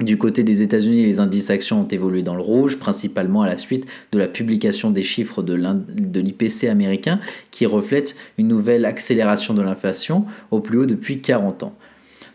Du 0.01 0.19
côté 0.19 0.43
des 0.43 0.61
États-Unis, 0.61 1.07
les 1.07 1.21
indices 1.21 1.49
actions 1.49 1.81
ont 1.81 1.89
évolué 1.89 2.23
dans 2.23 2.35
le 2.35 2.43
rouge, 2.43 2.77
principalement 2.77 3.41
à 3.41 3.47
la 3.47 3.57
suite 3.57 3.87
de 4.13 4.19
la 4.19 4.29
publication 4.29 4.91
des 4.91 5.03
chiffres 5.03 5.43
de 5.43 6.21
l'IPC 6.21 6.69
américain 6.69 7.19
qui 7.51 7.65
reflètent 7.65 8.15
une 8.37 8.49
nouvelle 8.49 8.85
accélération 8.85 9.55
de 9.55 9.63
l'inflation 9.63 10.27
au 10.51 10.61
plus 10.61 10.79
haut 10.79 10.87
depuis 10.87 11.23
40 11.23 11.63
ans. 11.63 11.75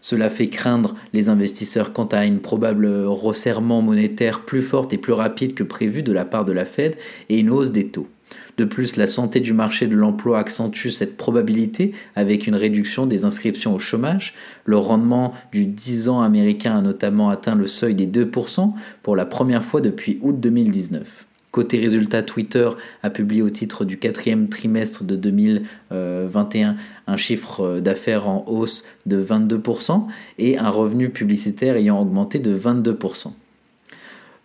Cela 0.04 0.32
fait 0.32 0.48
craindre 0.48 0.96
les 1.14 1.30
investisseurs 1.30 1.94
quant 1.94 2.06
à 2.06 2.26
une 2.26 2.40
probable 2.40 2.88
resserrement 3.06 3.84
monétaire 3.84 4.42
plus 4.42 4.64
forte 4.64 4.92
et 4.94 4.98
plus 4.98 5.14
rapide 5.14 5.54
que 5.54 5.64
prévu 5.64 6.02
de 6.02 6.12
la 6.12 6.26
part 6.26 6.46
de 6.46 6.54
la 6.54 6.66
Fed 6.66 6.96
et 7.30 7.40
une 7.40 7.52
hausse 7.52 7.72
des 7.72 7.90
taux. 7.90 8.08
De 8.58 8.66
plus, 8.66 8.96
la 8.96 9.08
santé 9.08 9.40
du 9.40 9.54
marché 9.54 9.88
de 9.88 9.96
l'emploi 9.96 10.40
accentue 10.40 10.90
cette 10.90 11.18
probabilité 11.18 11.94
avec 12.16 12.48
une 12.48 12.56
réduction 12.56 13.06
des 13.06 13.26
inscriptions 13.26 13.74
au 13.74 13.80
chômage. 13.80 14.34
Le 14.66 14.78
rendement 14.78 15.34
du 15.52 15.66
10 15.66 16.10
ans 16.10 16.22
américain 16.22 16.78
a 16.78 16.82
notamment 16.82 17.30
atteint 17.30 17.56
le 17.56 17.68
seuil 17.68 17.96
des 17.96 18.08
2% 18.08 18.74
pour 19.04 19.16
la 19.16 19.26
première 19.26 19.64
fois 19.64 19.82
depuis 19.82 20.20
août 20.22 20.40
2019. 20.40 21.26
Côté 21.52 21.80
résultat, 21.80 22.24
Twitter 22.24 22.70
a 23.04 23.10
publié 23.10 23.42
au 23.42 23.50
titre 23.50 23.84
du 23.84 23.98
quatrième 23.98 24.48
trimestre 24.48 25.04
de 25.04 25.18
2021 25.18 26.78
un 27.08 27.18
chiffre 27.18 27.80
d'affaires 27.82 28.30
en 28.30 28.46
hausse 28.48 28.86
de 29.06 29.22
22% 29.22 30.06
et 30.38 30.58
un 30.58 30.70
revenu 30.70 31.10
publicitaire 31.10 31.76
ayant 31.76 32.02
augmenté 32.02 32.40
de 32.40 32.58
22%. 32.58 33.34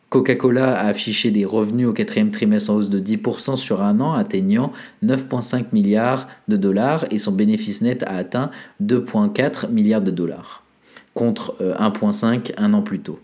Coca-Cola 0.09 0.79
a 0.79 0.87
affiché 0.87 1.31
des 1.31 1.45
revenus 1.45 1.89
au 1.89 1.93
quatrième 1.93 2.31
trimestre 2.31 2.71
en 2.71 2.77
hausse 2.77 2.91
de 2.91 3.01
10% 3.01 3.57
sur 3.57 3.83
un 3.83 4.01
an, 4.01 4.13
atteignant 4.13 4.73
9,5 5.05 5.67
milliards 5.73 6.29
de 6.47 6.57
dollars 6.57 7.07
et 7.11 7.19
son 7.19 7.33
bénéfice 7.33 7.83
net 7.83 8.05
a 8.05 8.15
atteint 8.15 8.51
2,4 8.83 9.71
milliards 9.71 10.03
de 10.03 10.13
dollars, 10.13 10.63
contre 11.15 11.57
1,5 11.61 12.51
euh, 12.51 12.55
un 12.57 12.73
an 12.75 12.83
plus 12.83 13.01
tôt. 13.01 13.19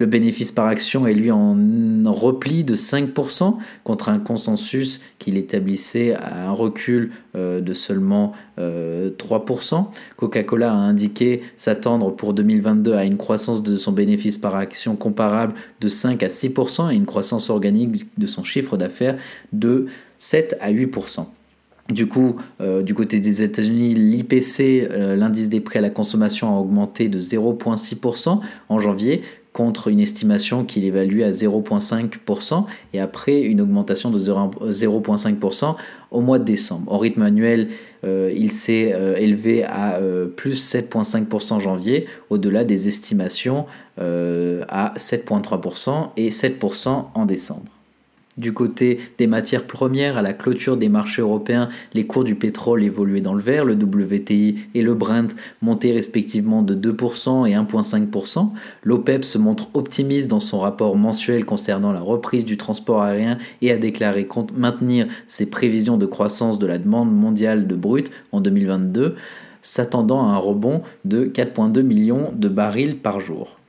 Le 0.00 0.06
bénéfice 0.06 0.50
par 0.50 0.66
action 0.66 1.06
est 1.06 1.12
lui 1.12 1.30
en 1.30 1.54
repli 2.06 2.64
de 2.64 2.74
5% 2.74 3.58
contre 3.84 4.08
un 4.08 4.18
consensus 4.18 4.98
qu'il 5.18 5.36
établissait 5.36 6.14
à 6.14 6.48
un 6.48 6.52
recul 6.52 7.10
euh, 7.36 7.60
de 7.60 7.74
seulement 7.74 8.32
3%. 8.58 8.58
Euh, 8.58 9.80
Coca-Cola 10.16 10.72
a 10.72 10.74
indiqué 10.74 11.42
s'attendre 11.58 12.16
pour 12.16 12.32
2022 12.32 12.94
à 12.94 13.04
une 13.04 13.18
croissance 13.18 13.62
de 13.62 13.76
son 13.76 13.92
bénéfice 13.92 14.38
par 14.38 14.56
action 14.56 14.96
comparable 14.96 15.52
de 15.82 15.88
5 15.88 16.22
à 16.22 16.28
6% 16.28 16.90
et 16.90 16.96
une 16.96 17.06
croissance 17.06 17.50
organique 17.50 18.06
de 18.18 18.26
son 18.26 18.42
chiffre 18.42 18.78
d'affaires 18.78 19.18
de 19.52 19.86
7 20.16 20.56
à 20.62 20.72
8%. 20.72 21.26
Du 21.90 22.06
coup, 22.06 22.36
euh, 22.60 22.82
du 22.82 22.94
côté 22.94 23.18
des 23.18 23.42
États-Unis, 23.42 23.94
l'IPC, 23.94 24.88
l'indice 25.16 25.48
des 25.48 25.60
prix 25.60 25.80
à 25.80 25.82
la 25.82 25.90
consommation, 25.90 26.56
a 26.56 26.58
augmenté 26.58 27.08
de 27.08 27.18
0,6% 27.18 28.40
en 28.68 28.78
janvier, 28.78 29.22
contre 29.52 29.88
une 29.88 30.00
estimation 30.00 30.64
qu'il 30.64 30.84
évalue 30.84 31.22
à 31.22 31.30
0,5% 31.30 32.64
et 32.94 33.00
après 33.00 33.40
une 33.40 33.60
augmentation 33.60 34.10
de 34.10 34.18
0,5% 34.18 35.76
au 36.10 36.20
mois 36.20 36.38
de 36.38 36.44
décembre. 36.44 36.92
En 36.92 36.98
rythme 36.98 37.22
annuel, 37.22 37.68
euh, 38.04 38.32
il 38.34 38.52
s'est 38.52 38.94
élevé 39.18 39.64
à 39.64 40.00
plus 40.36 40.72
7,5% 40.72 41.54
en 41.54 41.60
janvier, 41.60 42.06
au-delà 42.30 42.64
des 42.64 42.88
estimations 42.88 43.66
à 43.98 44.94
7,3% 44.96 46.10
et 46.16 46.30
7% 46.30 47.06
en 47.14 47.26
décembre. 47.26 47.79
Du 48.40 48.54
côté 48.54 48.98
des 49.18 49.26
matières 49.26 49.66
premières, 49.66 50.16
à 50.16 50.22
la 50.22 50.32
clôture 50.32 50.78
des 50.78 50.88
marchés 50.88 51.20
européens, 51.20 51.68
les 51.92 52.06
cours 52.06 52.24
du 52.24 52.36
pétrole 52.36 52.82
évoluaient 52.82 53.20
dans 53.20 53.34
le 53.34 53.42
vert, 53.42 53.66
le 53.66 53.74
WTI 53.74 54.60
et 54.74 54.80
le 54.80 54.94
Brent 54.94 55.36
montaient 55.60 55.92
respectivement 55.92 56.62
de 56.62 56.74
2% 56.74 57.46
et 57.46 57.52
1,5%. 57.52 58.48
L'OPEP 58.82 59.26
se 59.26 59.36
montre 59.36 59.68
optimiste 59.74 60.30
dans 60.30 60.40
son 60.40 60.60
rapport 60.60 60.96
mensuel 60.96 61.44
concernant 61.44 61.92
la 61.92 62.00
reprise 62.00 62.46
du 62.46 62.56
transport 62.56 63.02
aérien 63.02 63.36
et 63.60 63.72
a 63.72 63.76
déclaré 63.76 64.26
maintenir 64.56 65.06
ses 65.28 65.44
prévisions 65.44 65.98
de 65.98 66.06
croissance 66.06 66.58
de 66.58 66.66
la 66.66 66.78
demande 66.78 67.14
mondiale 67.14 67.66
de 67.66 67.76
brut 67.76 68.10
en 68.32 68.40
2022, 68.40 69.16
s'attendant 69.60 70.26
à 70.26 70.32
un 70.32 70.38
rebond 70.38 70.80
de 71.04 71.26
4,2 71.26 71.82
millions 71.82 72.32
de 72.34 72.48
barils 72.48 72.96
par 72.96 73.20
jour. 73.20 73.59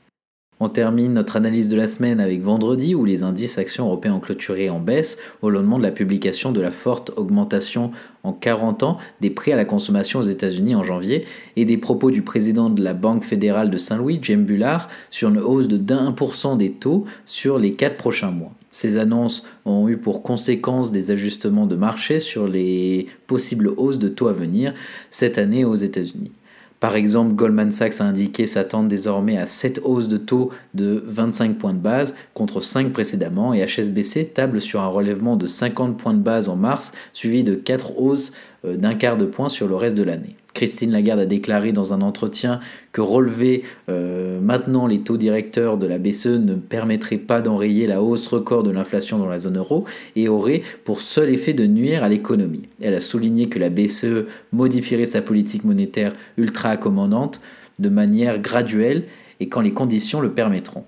On 0.63 0.69
termine 0.69 1.13
notre 1.13 1.37
analyse 1.37 1.69
de 1.69 1.75
la 1.75 1.87
semaine 1.87 2.19
avec 2.19 2.43
vendredi 2.43 2.93
où 2.93 3.03
les 3.03 3.23
indices 3.23 3.57
actions 3.57 3.87
européens 3.87 4.13
ont 4.13 4.19
clôturé 4.19 4.69
en 4.69 4.79
baisse 4.79 5.17
au 5.41 5.49
lendemain 5.49 5.79
de 5.79 5.83
la 5.83 5.89
publication 5.89 6.51
de 6.51 6.61
la 6.61 6.69
forte 6.69 7.09
augmentation 7.15 7.89
en 8.21 8.31
40 8.31 8.83
ans 8.83 8.99
des 9.21 9.31
prix 9.31 9.51
à 9.51 9.55
la 9.55 9.65
consommation 9.65 10.19
aux 10.19 10.29
États-Unis 10.29 10.75
en 10.75 10.83
janvier 10.83 11.25
et 11.55 11.65
des 11.65 11.79
propos 11.79 12.11
du 12.11 12.21
président 12.21 12.69
de 12.69 12.83
la 12.83 12.93
Banque 12.93 13.23
fédérale 13.23 13.71
de 13.71 13.79
Saint-Louis, 13.79 14.19
James 14.21 14.45
Bullard, 14.45 14.87
sur 15.09 15.29
une 15.29 15.39
hausse 15.39 15.67
de 15.67 15.79
1% 15.79 16.57
des 16.57 16.73
taux 16.73 17.05
sur 17.25 17.57
les 17.57 17.73
4 17.73 17.97
prochains 17.97 18.29
mois. 18.29 18.51
Ces 18.69 18.97
annonces 18.97 19.47
ont 19.65 19.89
eu 19.89 19.97
pour 19.97 20.21
conséquence 20.21 20.91
des 20.91 21.09
ajustements 21.09 21.65
de 21.65 21.75
marché 21.75 22.19
sur 22.19 22.47
les 22.47 23.07
possibles 23.25 23.73
hausses 23.77 23.97
de 23.97 24.09
taux 24.09 24.27
à 24.27 24.33
venir 24.33 24.75
cette 25.09 25.39
année 25.39 25.65
aux 25.65 25.73
États-Unis. 25.73 26.31
Par 26.81 26.95
exemple, 26.95 27.35
Goldman 27.35 27.71
Sachs 27.71 28.01
a 28.01 28.05
indiqué 28.05 28.47
s'attendre 28.47 28.89
désormais 28.89 29.37
à 29.37 29.45
7 29.45 29.81
hausses 29.83 30.07
de 30.07 30.17
taux 30.17 30.49
de 30.73 31.03
25 31.05 31.59
points 31.59 31.75
de 31.75 31.79
base 31.79 32.15
contre 32.33 32.59
5 32.59 32.91
précédemment 32.91 33.53
et 33.53 33.63
HSBC 33.63 34.31
table 34.33 34.59
sur 34.59 34.81
un 34.81 34.87
relèvement 34.87 35.35
de 35.35 35.45
50 35.45 35.95
points 35.95 36.15
de 36.15 36.23
base 36.23 36.49
en 36.49 36.55
mars 36.55 36.91
suivi 37.13 37.43
de 37.43 37.53
4 37.53 37.99
hausses 37.99 38.33
euh, 38.65 38.77
d'un 38.77 38.95
quart 38.95 39.15
de 39.15 39.25
point 39.25 39.47
sur 39.47 39.67
le 39.67 39.75
reste 39.75 39.95
de 39.95 40.01
l'année. 40.01 40.35
Christine 40.53 40.91
Lagarde 40.91 41.21
a 41.21 41.25
déclaré 41.25 41.71
dans 41.71 41.93
un 41.93 42.01
entretien 42.01 42.59
que 42.91 43.01
relever 43.01 43.63
euh, 43.89 44.39
maintenant 44.41 44.87
les 44.87 44.99
taux 44.99 45.17
directeurs 45.17 45.77
de 45.77 45.87
la 45.87 45.97
BCE 45.97 46.39
ne 46.39 46.55
permettrait 46.55 47.17
pas 47.17 47.41
d'enrayer 47.41 47.87
la 47.87 48.01
hausse 48.01 48.27
record 48.27 48.63
de 48.63 48.71
l'inflation 48.71 49.17
dans 49.17 49.27
la 49.27 49.39
zone 49.39 49.57
euro 49.57 49.85
et 50.15 50.27
aurait 50.27 50.61
pour 50.83 51.01
seul 51.01 51.29
effet 51.29 51.53
de 51.53 51.65
nuire 51.65 52.03
à 52.03 52.09
l'économie. 52.09 52.67
Elle 52.81 52.95
a 52.95 53.01
souligné 53.01 53.47
que 53.47 53.59
la 53.59 53.69
BCE 53.69 54.25
modifierait 54.51 55.05
sa 55.05 55.21
politique 55.21 55.63
monétaire 55.63 56.13
ultra 56.37 56.69
accommodante 56.69 57.41
de 57.79 57.89
manière 57.89 58.39
graduelle 58.39 59.03
et 59.39 59.49
quand 59.49 59.61
les 59.61 59.73
conditions 59.73 60.21
le 60.21 60.31
permettront. 60.31 60.83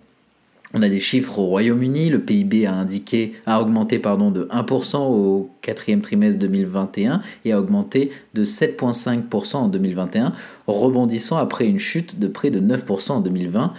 On 0.75 0.81
a 0.81 0.89
des 0.89 0.99
chiffres 0.99 1.37
au 1.37 1.45
Royaume-Uni, 1.45 2.09
le 2.09 2.19
PIB 2.19 2.65
a, 2.65 2.73
indiqué, 2.73 3.33
a 3.45 3.61
augmenté 3.61 3.99
pardon, 3.99 4.31
de 4.31 4.45
1% 4.45 4.97
au 4.97 5.51
quatrième 5.61 6.01
trimestre 6.01 6.39
2021 6.39 7.21
et 7.45 7.51
a 7.51 7.59
augmenté 7.59 8.11
de 8.33 8.43
7,5% 8.43 9.55
en 9.55 9.67
2021, 9.67 10.33
rebondissant 10.65 11.37
après 11.37 11.67
une 11.67 11.77
chute 11.77 12.19
de 12.19 12.27
près 12.27 12.49
de 12.49 12.59
9% 12.59 13.11
en 13.11 13.19
2020. 13.19 13.73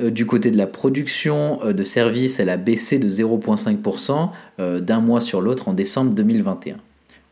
Euh, 0.00 0.10
du 0.10 0.26
côté 0.26 0.50
de 0.50 0.56
la 0.56 0.66
production 0.66 1.60
euh, 1.62 1.72
de 1.72 1.84
services, 1.84 2.40
elle 2.40 2.48
a 2.48 2.56
baissé 2.56 2.98
de 2.98 3.08
0,5% 3.08 4.30
euh, 4.60 4.80
d'un 4.80 5.00
mois 5.00 5.20
sur 5.20 5.40
l'autre 5.40 5.68
en 5.68 5.74
décembre 5.74 6.12
2021. 6.12 6.76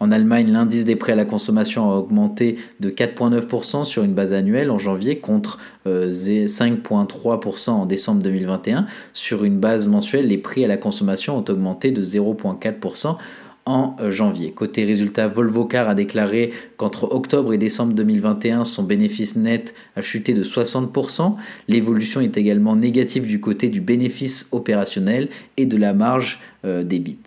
En 0.02 0.10
Allemagne, 0.10 0.50
l'indice 0.50 0.84
des 0.84 0.96
prix 0.96 1.12
à 1.12 1.14
la 1.14 1.24
consommation 1.24 1.88
a 1.88 1.94
augmenté 1.94 2.58
de 2.80 2.90
4,9% 2.90 3.84
sur 3.84 4.02
une 4.02 4.14
base 4.14 4.32
annuelle 4.32 4.72
en 4.72 4.78
janvier 4.78 5.18
contre 5.18 5.60
5,3% 5.86 7.70
euh, 7.70 7.72
en 7.72 7.86
décembre 7.86 8.20
2021. 8.20 8.86
Sur 9.12 9.44
une 9.44 9.60
base 9.60 9.86
mensuelle, 9.86 10.26
les 10.26 10.38
prix 10.38 10.64
à 10.64 10.66
la 10.66 10.76
consommation 10.76 11.36
ont 11.36 11.44
augmenté 11.48 11.92
de 11.92 12.02
0,4% 12.02 13.16
en 13.64 13.94
euh, 14.00 14.10
janvier. 14.10 14.50
Côté 14.50 14.84
résultat, 14.84 15.28
Volvo 15.28 15.66
Car 15.66 15.88
a 15.88 15.94
déclaré 15.94 16.50
qu'entre 16.78 17.04
octobre 17.12 17.52
et 17.52 17.58
décembre 17.58 17.94
2021, 17.94 18.64
son 18.64 18.82
bénéfice 18.82 19.36
net 19.36 19.72
a 19.94 20.02
chuté 20.02 20.34
de 20.34 20.42
60%. 20.42 21.36
L'évolution 21.68 22.20
est 22.20 22.36
également 22.36 22.74
négative 22.74 23.24
du 23.24 23.40
côté 23.40 23.68
du 23.68 23.80
bénéfice 23.80 24.48
opérationnel 24.50 25.28
et 25.56 25.66
de 25.66 25.76
la 25.76 25.94
marge 25.94 26.40
euh, 26.64 26.82
débit. 26.82 27.18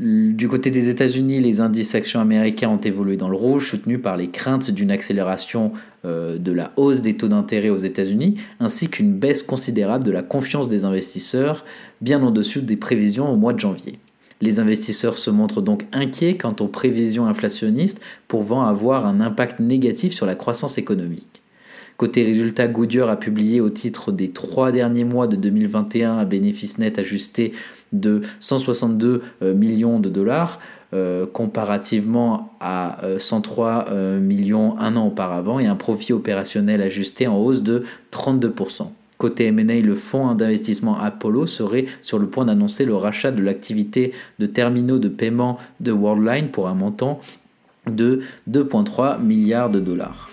Du 0.00 0.48
côté 0.48 0.70
des 0.70 0.88
États-Unis, 0.88 1.40
les 1.40 1.60
indices 1.60 1.94
actions 1.94 2.20
américains 2.20 2.70
ont 2.70 2.80
évolué 2.80 3.18
dans 3.18 3.28
le 3.28 3.36
rouge, 3.36 3.68
soutenus 3.68 4.00
par 4.00 4.16
les 4.16 4.30
craintes 4.30 4.70
d'une 4.70 4.90
accélération 4.90 5.72
euh, 6.06 6.38
de 6.38 6.52
la 6.52 6.72
hausse 6.76 7.02
des 7.02 7.18
taux 7.18 7.28
d'intérêt 7.28 7.68
aux 7.68 7.76
États-Unis, 7.76 8.40
ainsi 8.60 8.88
qu'une 8.88 9.12
baisse 9.12 9.42
considérable 9.42 10.04
de 10.04 10.10
la 10.10 10.22
confiance 10.22 10.70
des 10.70 10.86
investisseurs, 10.86 11.66
bien 12.00 12.24
au-dessus 12.24 12.62
des 12.62 12.78
prévisions 12.78 13.30
au 13.30 13.36
mois 13.36 13.52
de 13.52 13.60
janvier. 13.60 13.98
Les 14.40 14.58
investisseurs 14.58 15.18
se 15.18 15.28
montrent 15.28 15.60
donc 15.60 15.84
inquiets 15.92 16.38
quant 16.38 16.56
aux 16.60 16.68
prévisions 16.68 17.26
inflationnistes 17.26 18.00
pouvant 18.26 18.62
avoir 18.62 19.04
un 19.04 19.20
impact 19.20 19.60
négatif 19.60 20.14
sur 20.14 20.24
la 20.24 20.34
croissance 20.34 20.78
économique. 20.78 21.39
Côté 22.00 22.24
résultat, 22.24 22.66
Goodyear 22.66 23.10
a 23.10 23.16
publié 23.16 23.60
au 23.60 23.68
titre 23.68 24.10
des 24.10 24.30
trois 24.30 24.72
derniers 24.72 25.04
mois 25.04 25.26
de 25.26 25.36
2021 25.36 26.16
un 26.16 26.24
bénéfice 26.24 26.78
net 26.78 26.98
ajusté 26.98 27.52
de 27.92 28.22
162 28.40 29.20
euh, 29.42 29.52
millions 29.52 30.00
de 30.00 30.08
dollars. 30.08 30.60
Euh, 30.94 31.26
comparativement 31.30 32.56
à 32.58 33.00
103 33.18 33.88
euh, 33.90 34.18
millions 34.18 34.78
un 34.78 34.96
an 34.96 35.08
auparavant 35.08 35.60
et 35.60 35.66
un 35.66 35.74
profit 35.74 36.14
opérationnel 36.14 36.80
ajusté 36.80 37.26
en 37.26 37.36
hausse 37.36 37.62
de 37.62 37.84
32%. 38.12 38.86
Côté 39.18 39.48
M&A, 39.48 39.82
le 39.82 39.94
fonds 39.94 40.34
d'investissement 40.34 40.98
Apollo 40.98 41.46
serait 41.46 41.84
sur 42.00 42.18
le 42.18 42.28
point 42.28 42.46
d'annoncer 42.46 42.86
le 42.86 42.94
rachat 42.94 43.30
de 43.30 43.42
l'activité 43.42 44.14
de 44.38 44.46
terminaux 44.46 44.98
de 44.98 45.08
paiement 45.08 45.58
de 45.80 45.92
Worldline 45.92 46.48
pour 46.48 46.66
un 46.66 46.74
montant 46.74 47.20
de 47.86 48.22
2,3 48.50 49.20
milliards 49.22 49.68
de 49.68 49.80
dollars. 49.80 50.30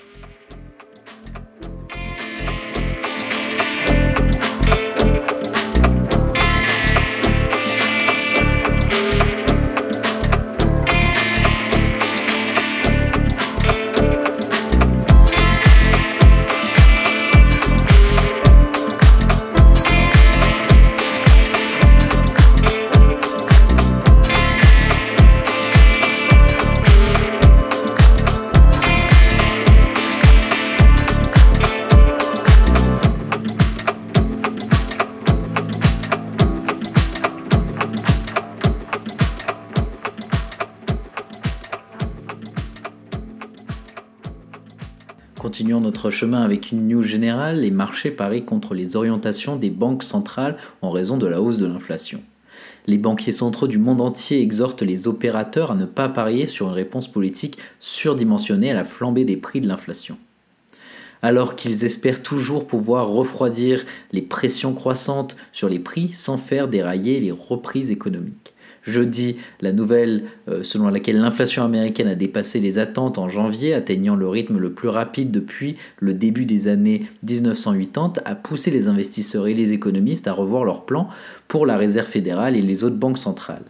Chemin 46.09 46.41
avec 46.41 46.71
une 46.71 46.87
news 46.87 47.03
générale. 47.03 47.61
Les 47.61 47.71
marchés 47.71 48.11
parient 48.11 48.45
contre 48.45 48.73
les 48.73 48.95
orientations 48.95 49.55
des 49.55 49.69
banques 49.69 50.03
centrales 50.03 50.57
en 50.81 50.91
raison 50.91 51.17
de 51.17 51.27
la 51.27 51.41
hausse 51.41 51.57
de 51.57 51.65
l'inflation. 51.65 52.21
Les 52.85 52.97
banquiers 52.97 53.33
centraux 53.33 53.67
du 53.67 53.79
monde 53.79 53.99
entier 53.99 54.41
exhortent 54.41 54.81
les 54.81 55.07
opérateurs 55.07 55.71
à 55.71 55.75
ne 55.75 55.85
pas 55.85 56.07
parier 56.07 56.47
sur 56.47 56.67
une 56.67 56.73
réponse 56.73 57.07
politique 57.07 57.57
surdimensionnée 57.79 58.71
à 58.71 58.75
la 58.75 58.85
flambée 58.85 59.25
des 59.25 59.35
prix 59.35 59.59
de 59.59 59.67
l'inflation. 59.67 60.17
Alors 61.21 61.55
qu'ils 61.55 61.83
espèrent 61.83 62.23
toujours 62.23 62.67
pouvoir 62.67 63.07
refroidir 63.09 63.83
les 64.11 64.21
pressions 64.21 64.73
croissantes 64.73 65.35
sur 65.51 65.67
les 65.67 65.79
prix 65.79 66.13
sans 66.13 66.37
faire 66.37 66.67
dérailler 66.67 67.19
les 67.19 67.31
reprises 67.31 67.91
économiques. 67.91 68.53
Jeudi, 68.87 69.35
la 69.59 69.73
nouvelle 69.73 70.23
euh, 70.47 70.63
selon 70.63 70.87
laquelle 70.87 71.19
l'inflation 71.19 71.63
américaine 71.63 72.07
a 72.07 72.15
dépassé 72.15 72.61
les 72.61 72.79
attentes 72.79 73.17
en 73.17 73.27
janvier, 73.27 73.73
atteignant 73.73 74.15
le 74.15 74.29
rythme 74.29 74.57
le 74.57 74.71
plus 74.71 74.87
rapide 74.87 75.29
depuis 75.29 75.75
le 75.99 76.13
début 76.13 76.45
des 76.45 76.69
années 76.69 77.05
1980, 77.23 78.13
a 78.23 78.35
poussé 78.35 78.71
les 78.71 78.87
investisseurs 78.87 79.47
et 79.47 79.53
les 79.53 79.73
économistes 79.73 80.27
à 80.27 80.33
revoir 80.33 80.63
leurs 80.63 80.85
plans 80.85 81.09
pour 81.49 81.65
la 81.65 81.75
Réserve 81.75 82.07
fédérale 82.07 82.55
et 82.55 82.61
les 82.61 82.85
autres 82.85 82.95
banques 82.95 83.17
centrales. 83.17 83.65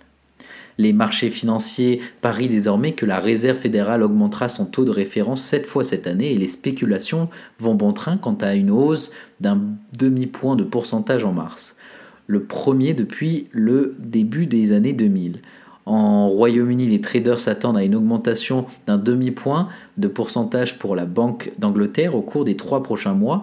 Les 0.77 0.93
marchés 0.93 1.31
financiers 1.31 2.01
parient 2.21 2.47
désormais 2.47 2.91
que 2.91 3.07
la 3.07 3.19
Réserve 3.19 3.57
fédérale 3.57 4.03
augmentera 4.03 4.47
son 4.47 4.65
taux 4.65 4.85
de 4.85 4.91
référence 4.91 5.41
sept 5.41 5.65
fois 5.65 5.83
cette 5.83 6.05
année 6.05 6.31
et 6.33 6.37
les 6.37 6.47
spéculations 6.47 7.29
vont 7.59 7.73
bon 7.73 7.93
train 7.93 8.17
quant 8.17 8.35
à 8.35 8.53
une 8.53 8.69
hausse 8.69 9.11
d'un 9.39 9.59
demi-point 9.97 10.55
de 10.55 10.63
pourcentage 10.63 11.23
en 11.23 11.33
mars, 11.33 11.76
le 12.27 12.43
premier 12.43 12.93
depuis 12.93 13.47
le 13.51 13.95
début 13.99 14.45
des 14.45 14.73
années 14.73 14.93
2000. 14.93 15.39
En 15.85 16.27
Royaume-Uni, 16.27 16.87
les 16.87 16.99
traders 16.99 17.39
s'attendent 17.39 17.77
à 17.77 17.83
une 17.83 17.95
augmentation 17.95 18.65
d'un 18.87 18.97
demi-point 18.97 19.69
de 19.97 20.09
pourcentage 20.09 20.77
pour 20.77 20.95
la 20.95 21.05
Banque 21.05 21.51
d'Angleterre 21.59 22.13
au 22.13 22.21
cours 22.21 22.43
des 22.43 22.57
trois 22.57 22.83
prochains 22.83 23.13
mois, 23.13 23.41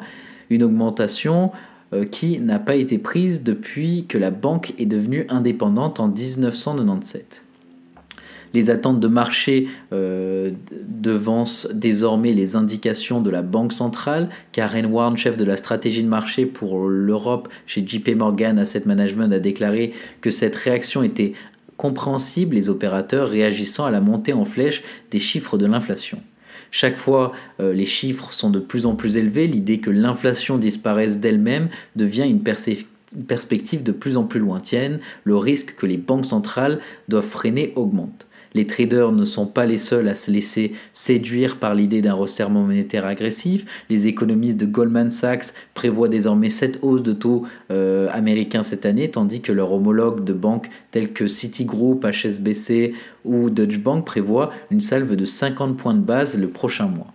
une 0.50 0.62
augmentation 0.62 1.52
euh, 1.94 2.04
qui 2.04 2.38
n'a 2.40 2.58
pas 2.58 2.74
été 2.74 2.98
prise 2.98 3.42
depuis 3.42 4.04
que 4.06 4.18
la 4.18 4.30
banque 4.30 4.74
est 4.78 4.86
devenue 4.86 5.24
indépendante 5.30 6.00
en 6.00 6.08
1997. 6.08 7.43
Les 8.54 8.70
attentes 8.70 9.00
de 9.00 9.08
marché 9.08 9.66
euh, 9.92 10.52
devancent 10.88 11.68
désormais 11.74 12.32
les 12.32 12.54
indications 12.54 13.20
de 13.20 13.28
la 13.28 13.42
Banque 13.42 13.72
centrale. 13.72 14.28
Karen 14.52 14.86
Warren, 14.86 15.16
chef 15.16 15.36
de 15.36 15.44
la 15.44 15.56
stratégie 15.56 16.04
de 16.04 16.08
marché 16.08 16.46
pour 16.46 16.88
l'Europe 16.88 17.48
chez 17.66 17.84
JP 17.84 18.10
Morgan 18.16 18.58
Asset 18.60 18.84
Management, 18.86 19.32
a 19.32 19.40
déclaré 19.40 19.92
que 20.20 20.30
cette 20.30 20.54
réaction 20.54 21.02
était 21.02 21.32
compréhensible, 21.76 22.54
les 22.54 22.68
opérateurs 22.68 23.28
réagissant 23.28 23.86
à 23.86 23.90
la 23.90 24.00
montée 24.00 24.32
en 24.32 24.44
flèche 24.44 24.84
des 25.10 25.18
chiffres 25.18 25.58
de 25.58 25.66
l'inflation. 25.66 26.20
Chaque 26.70 26.96
fois, 26.96 27.32
euh, 27.60 27.72
les 27.72 27.86
chiffres 27.86 28.32
sont 28.32 28.50
de 28.50 28.60
plus 28.60 28.86
en 28.86 28.94
plus 28.94 29.16
élevés, 29.16 29.48
l'idée 29.48 29.78
que 29.78 29.90
l'inflation 29.90 30.58
disparaisse 30.58 31.18
d'elle-même 31.18 31.68
devient 31.96 32.28
une 32.28 32.42
perspective 32.42 33.82
de 33.82 33.92
plus 33.92 34.16
en 34.16 34.24
plus 34.24 34.40
lointaine, 34.40 35.00
le 35.24 35.36
risque 35.36 35.74
que 35.74 35.86
les 35.86 35.98
banques 35.98 36.26
centrales 36.26 36.80
doivent 37.08 37.26
freiner 37.26 37.72
augmente. 37.74 38.26
Les 38.56 38.68
traders 38.68 39.10
ne 39.10 39.24
sont 39.24 39.46
pas 39.46 39.66
les 39.66 39.78
seuls 39.78 40.08
à 40.08 40.14
se 40.14 40.30
laisser 40.30 40.74
séduire 40.92 41.56
par 41.56 41.74
l'idée 41.74 42.00
d'un 42.00 42.14
resserrement 42.14 42.62
monétaire 42.62 43.04
agressif. 43.04 43.66
Les 43.90 44.06
économistes 44.06 44.58
de 44.58 44.66
Goldman 44.66 45.10
Sachs 45.10 45.54
prévoient 45.74 46.08
désormais 46.08 46.50
cette 46.50 46.78
hausse 46.82 47.02
de 47.02 47.12
taux 47.12 47.44
euh, 47.72 48.06
américains 48.12 48.62
cette 48.62 48.86
année, 48.86 49.10
tandis 49.10 49.40
que 49.40 49.50
leurs 49.50 49.72
homologues 49.72 50.22
de 50.22 50.32
banques 50.32 50.70
tels 50.92 51.12
que 51.12 51.26
Citigroup, 51.26 52.04
HSBC 52.04 52.94
ou 53.24 53.50
Deutsche 53.50 53.80
Bank 53.80 54.06
prévoient 54.06 54.52
une 54.70 54.80
salve 54.80 55.16
de 55.16 55.24
50 55.24 55.76
points 55.76 55.94
de 55.94 56.00
base 56.00 56.38
le 56.38 56.48
prochain 56.48 56.86
mois. 56.86 57.12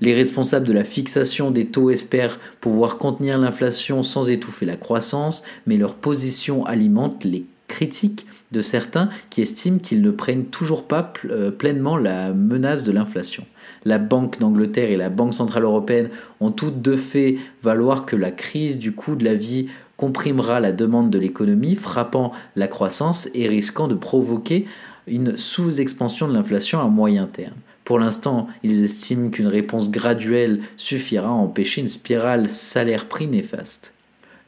Les 0.00 0.14
responsables 0.14 0.66
de 0.66 0.72
la 0.72 0.84
fixation 0.84 1.50
des 1.50 1.66
taux 1.66 1.90
espèrent 1.90 2.38
pouvoir 2.60 2.98
contenir 2.98 3.36
l'inflation 3.36 4.04
sans 4.04 4.30
étouffer 4.30 4.64
la 4.64 4.76
croissance, 4.76 5.42
mais 5.66 5.76
leur 5.76 5.94
position 5.96 6.64
alimente 6.64 7.24
les 7.24 7.44
critiques 7.68 8.26
de 8.52 8.60
certains 8.60 9.10
qui 9.30 9.42
estiment 9.42 9.78
qu'ils 9.78 10.02
ne 10.02 10.10
prennent 10.10 10.46
toujours 10.46 10.84
pas 10.86 11.12
euh, 11.28 11.50
pleinement 11.50 11.96
la 11.96 12.32
menace 12.32 12.84
de 12.84 12.92
l'inflation. 12.92 13.44
La 13.84 13.98
Banque 13.98 14.38
d'Angleterre 14.38 14.90
et 14.90 14.96
la 14.96 15.08
Banque 15.08 15.34
centrale 15.34 15.64
européenne 15.64 16.10
ont 16.40 16.50
toutes 16.50 16.82
deux 16.82 16.96
fait 16.96 17.38
valoir 17.62 18.04
que 18.04 18.16
la 18.16 18.30
crise 18.30 18.78
du 18.78 18.92
coût 18.92 19.16
de 19.16 19.24
la 19.24 19.34
vie 19.34 19.68
comprimera 19.96 20.60
la 20.60 20.72
demande 20.72 21.10
de 21.10 21.18
l'économie, 21.18 21.74
frappant 21.74 22.32
la 22.56 22.68
croissance 22.68 23.28
et 23.34 23.48
risquant 23.48 23.88
de 23.88 23.94
provoquer 23.94 24.66
une 25.06 25.36
sous-expansion 25.36 26.28
de 26.28 26.34
l'inflation 26.34 26.80
à 26.80 26.88
moyen 26.88 27.26
terme. 27.26 27.56
Pour 27.84 27.98
l'instant, 27.98 28.48
ils 28.62 28.84
estiment 28.84 29.30
qu'une 29.30 29.46
réponse 29.46 29.90
graduelle 29.90 30.60
suffira 30.76 31.28
à 31.28 31.32
empêcher 31.32 31.80
une 31.80 31.88
spirale 31.88 32.48
salaire-prix 32.48 33.26
néfaste. 33.26 33.94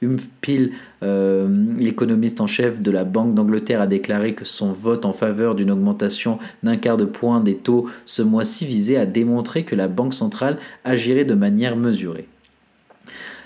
Humpil, 0.03 0.73
euh, 1.03 1.49
l'économiste 1.79 2.41
en 2.41 2.47
chef 2.47 2.81
de 2.81 2.91
la 2.91 3.05
Banque 3.05 3.35
d'Angleterre, 3.35 3.81
a 3.81 3.87
déclaré 3.87 4.35
que 4.35 4.45
son 4.45 4.73
vote 4.73 5.05
en 5.05 5.13
faveur 5.13 5.55
d'une 5.55 5.71
augmentation 5.71 6.39
d'un 6.63 6.77
quart 6.77 6.97
de 6.97 7.05
point 7.05 7.41
des 7.41 7.55
taux 7.55 7.87
ce 8.07 8.23
mois-ci 8.23 8.67
visait 8.67 8.97
à 8.97 9.07
démontrer 9.07 9.65
que 9.65 9.75
la 9.75 9.89
Banque 9.89 10.15
centrale 10.15 10.59
agirait 10.85 11.25
de 11.25 11.35
manière 11.35 11.77
mesurée. 11.77 12.27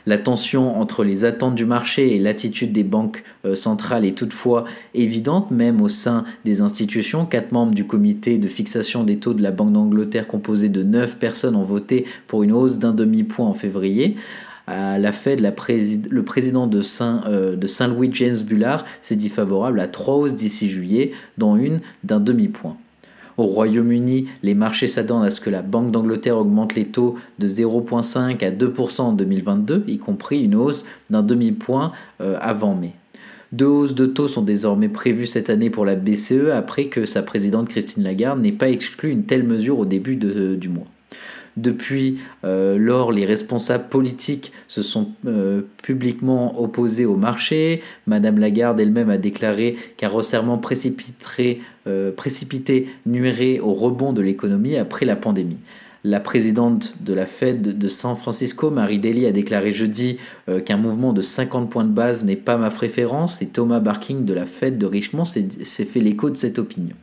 La 0.09 0.19
tension 0.19 0.81
entre 0.81 1.03
les 1.03 1.25
attentes 1.25 1.57
du 1.57 1.67
marché 1.67 2.15
et 2.15 2.21
l'attitude 2.21 2.71
des 2.71 2.85
banques 2.85 3.25
euh, 3.45 3.57
centrales 3.57 4.05
est 4.05 4.17
toutefois 4.17 4.65
évidente, 4.95 5.51
même 5.51 5.83
au 5.83 5.89
sein 5.89 6.25
des 6.45 6.61
institutions. 6.61 7.27
Quatre 7.27 7.51
membres 7.51 7.75
du 7.75 7.89
comité 7.89 8.39
de 8.39 8.47
fixation 8.47 9.03
des 9.03 9.17
taux 9.17 9.35
de 9.35 9.43
la 9.43 9.51
Banque 9.51 9.73
d'Angleterre, 9.73 10.29
composé 10.29 10.69
de 10.69 10.85
neuf 10.85 11.19
personnes, 11.19 11.57
ont 11.57 11.65
voté 11.65 12.05
pour 12.29 12.45
une 12.45 12.53
hausse 12.53 12.79
d'un 12.79 12.93
demi-point 12.93 13.49
en 13.49 13.55
février. 13.55 14.17
À 14.67 14.99
la 14.99 15.13
Fed, 15.13 15.41
le 15.41 16.23
président 16.23 16.67
de 16.67 16.83
euh, 17.01 17.67
Saint-Louis, 17.67 18.11
James 18.13 18.39
Bullard, 18.39 18.85
s'est 19.01 19.15
dit 19.15 19.29
favorable 19.29 19.79
à 19.79 19.87
trois 19.87 20.17
hausses 20.17 20.35
d'ici 20.35 20.69
juillet, 20.69 21.13
dont 21.39 21.57
une 21.57 21.81
d'un 22.03 22.19
demi-point. 22.19 22.77
Au 23.37 23.45
Royaume-Uni, 23.45 24.29
les 24.43 24.55
marchés 24.55 24.89
s'attendent 24.89 25.25
à 25.25 25.31
ce 25.31 25.41
que 25.41 25.51
la 25.51 25.63
Banque 25.63 25.93
d'Angleterre 25.93 26.39
augmente 26.39 26.75
les 26.75 26.87
taux 26.87 27.17
de 27.39 27.47
0,5 27.47 28.45
à 28.45 28.51
2% 28.51 29.01
en 29.03 29.13
2022, 29.13 29.85
y 29.87 29.99
compris 29.99 30.43
une 30.43 30.55
hausse 30.55 30.85
d'un 31.11 31.23
demi-point 31.23 31.93
euh, 32.21 32.37
avant 32.41 32.75
mai. 32.75 32.95
Deux 33.53 33.67
hausses 33.67 33.95
de 33.95 34.07
taux 34.07 34.27
sont 34.27 34.43
désormais 34.43 34.89
prévues 34.89 35.27
cette 35.27 35.51
année 35.51 35.71
pour 35.71 35.85
la 35.85 35.95
BCE 35.95 36.51
après 36.53 36.87
que 36.87 37.05
sa 37.05 37.23
présidente 37.23 37.69
Christine 37.69 38.03
Lagarde 38.03 38.41
n'ait 38.41 38.53
pas 38.53 38.71
exclu 38.71 39.11
une 39.11 39.25
telle 39.25 39.45
mesure 39.45 39.79
au 39.79 39.85
début 39.85 40.17
du 40.17 40.69
mois. 40.69 40.87
Depuis 41.57 42.19
euh, 42.45 42.77
lors, 42.77 43.13
les 43.13 43.25
responsables 43.25 43.89
politiques 43.89 44.53
se 44.69 44.83
sont 44.83 45.09
euh, 45.27 45.63
publiquement 45.83 46.61
opposés 46.61 47.07
au 47.07 47.17
marché. 47.17 47.83
Madame 48.07 48.39
Lagarde 48.39 48.79
elle-même 48.79 49.09
a 49.09 49.17
déclaré 49.17 49.77
qu'un 49.97 50.09
resserrement 50.09 50.61
euh, 51.87 52.13
précipité 52.13 52.89
nuirait 53.07 53.59
au 53.61 53.73
rebond 53.73 54.13
de 54.13 54.21
l'économie 54.21 54.77
après 54.77 55.07
la 55.07 55.17
pandémie. 55.17 55.59
La 56.05 56.21
présidente 56.21 56.95
de 57.01 57.15
la 57.15 57.25
Fed 57.25 57.79
de 57.79 57.89
San 57.89 58.17
Francisco, 58.17 58.71
Marie 58.71 58.99
Daly, 58.99 59.27
a 59.27 59.33
déclaré 59.33 59.73
jeudi 59.73 60.19
qu'un 60.65 60.77
mouvement 60.77 61.13
de 61.13 61.21
50 61.21 61.69
points 61.69 61.83
de 61.83 61.91
base 61.91 62.25
n'est 62.25 62.37
pas 62.37 62.57
ma 62.59 62.71
préférence 62.71 63.43
et 63.43 63.47
Thomas 63.47 63.81
Barking 63.81 64.25
de 64.25 64.33
la 64.33 64.47
Fed 64.47 64.79
de 64.79 64.87
Richmond 64.87 65.25
s'est 65.25 65.85
fait 65.85 66.01
l'écho 66.01 66.31
de 66.31 66.37
cette 66.37 66.61
opinion. 66.61 66.95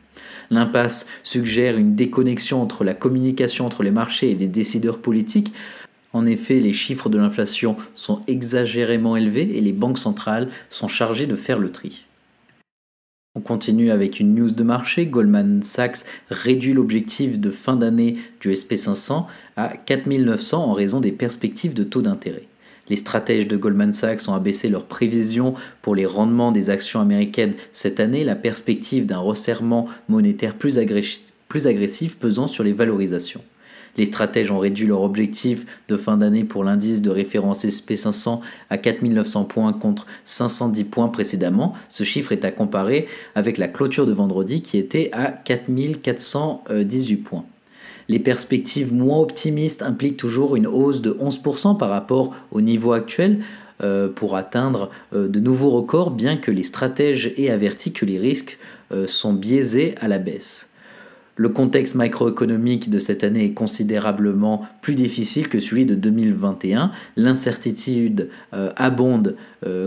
L'impasse 0.54 1.08
suggère 1.24 1.76
une 1.76 1.96
déconnexion 1.96 2.62
entre 2.62 2.84
la 2.84 2.94
communication 2.94 3.66
entre 3.66 3.82
les 3.82 3.90
marchés 3.90 4.30
et 4.30 4.36
les 4.36 4.46
décideurs 4.46 4.98
politiques. 4.98 5.52
En 6.12 6.26
effet, 6.26 6.60
les 6.60 6.72
chiffres 6.72 7.08
de 7.08 7.18
l'inflation 7.18 7.74
sont 7.96 8.20
exagérément 8.28 9.16
élevés 9.16 9.56
et 9.56 9.60
les 9.60 9.72
banques 9.72 9.98
centrales 9.98 10.50
sont 10.70 10.86
chargées 10.86 11.26
de 11.26 11.34
faire 11.34 11.58
le 11.58 11.72
tri. 11.72 12.04
On 13.34 13.40
continue 13.40 13.90
avec 13.90 14.20
une 14.20 14.32
news 14.36 14.52
de 14.52 14.62
marché. 14.62 15.06
Goldman 15.06 15.64
Sachs 15.64 16.04
réduit 16.30 16.72
l'objectif 16.72 17.40
de 17.40 17.50
fin 17.50 17.74
d'année 17.74 18.18
du 18.40 18.52
SP500 18.52 19.26
à 19.56 19.76
4900 19.76 20.66
en 20.66 20.72
raison 20.72 21.00
des 21.00 21.10
perspectives 21.10 21.74
de 21.74 21.82
taux 21.82 22.02
d'intérêt. 22.02 22.46
Les 22.88 22.96
stratèges 22.96 23.48
de 23.48 23.56
Goldman 23.56 23.92
Sachs 23.92 24.28
ont 24.28 24.34
abaissé 24.34 24.68
leurs 24.68 24.84
prévisions 24.84 25.54
pour 25.80 25.94
les 25.94 26.06
rendements 26.06 26.52
des 26.52 26.68
actions 26.68 27.00
américaines 27.00 27.54
cette 27.72 27.98
année, 27.98 28.24
la 28.24 28.34
perspective 28.34 29.06
d'un 29.06 29.18
resserrement 29.18 29.88
monétaire 30.08 30.54
plus, 30.54 30.78
agressif 30.78 32.16
pesant 32.18 32.46
sur 32.46 32.64
les 32.64 32.72
valorisations. 32.72 33.40
Les 33.96 34.06
stratèges 34.06 34.50
ont 34.50 34.58
réduit 34.58 34.88
leur 34.88 35.02
objectif 35.02 35.66
de 35.88 35.96
fin 35.96 36.16
d'année 36.16 36.44
pour 36.44 36.64
l'indice 36.64 37.00
de 37.00 37.10
référence 37.10 37.64
SP500 37.64 38.40
à 38.68 38.76
4900 38.76 39.44
points 39.44 39.72
contre 39.72 40.06
510 40.24 40.84
points 40.84 41.08
précédemment. 41.08 41.74
Ce 41.88 42.02
chiffre 42.02 42.32
est 42.32 42.44
à 42.44 42.50
comparer 42.50 43.06
avec 43.34 43.56
la 43.56 43.68
clôture 43.68 44.06
de 44.06 44.12
vendredi 44.12 44.62
qui 44.62 44.78
était 44.78 45.10
à 45.12 45.30
4418 45.30 47.16
points. 47.18 47.44
Les 48.08 48.18
perspectives 48.18 48.92
moins 48.92 49.20
optimistes 49.20 49.82
impliquent 49.82 50.16
toujours 50.16 50.56
une 50.56 50.66
hausse 50.66 51.00
de 51.02 51.12
11% 51.12 51.78
par 51.78 51.90
rapport 51.90 52.34
au 52.52 52.60
niveau 52.60 52.92
actuel 52.92 53.40
euh, 53.82 54.08
pour 54.08 54.36
atteindre 54.36 54.90
euh, 55.14 55.26
de 55.26 55.40
nouveaux 55.40 55.70
records, 55.70 56.10
bien 56.10 56.36
que 56.36 56.50
les 56.50 56.62
stratèges 56.62 57.32
aient 57.36 57.50
averti 57.50 57.92
que 57.92 58.04
les 58.04 58.18
risques 58.18 58.58
euh, 58.92 59.06
sont 59.06 59.32
biaisés 59.32 59.94
à 60.00 60.08
la 60.08 60.18
baisse. 60.18 60.70
Le 61.36 61.48
contexte 61.48 61.96
macroéconomique 61.96 62.90
de 62.90 63.00
cette 63.00 63.24
année 63.24 63.46
est 63.46 63.54
considérablement 63.54 64.66
plus 64.82 64.94
difficile 64.94 65.48
que 65.48 65.58
celui 65.58 65.84
de 65.84 65.96
2021. 65.96 66.92
L'incertitude 67.16 68.28
abonde 68.52 69.34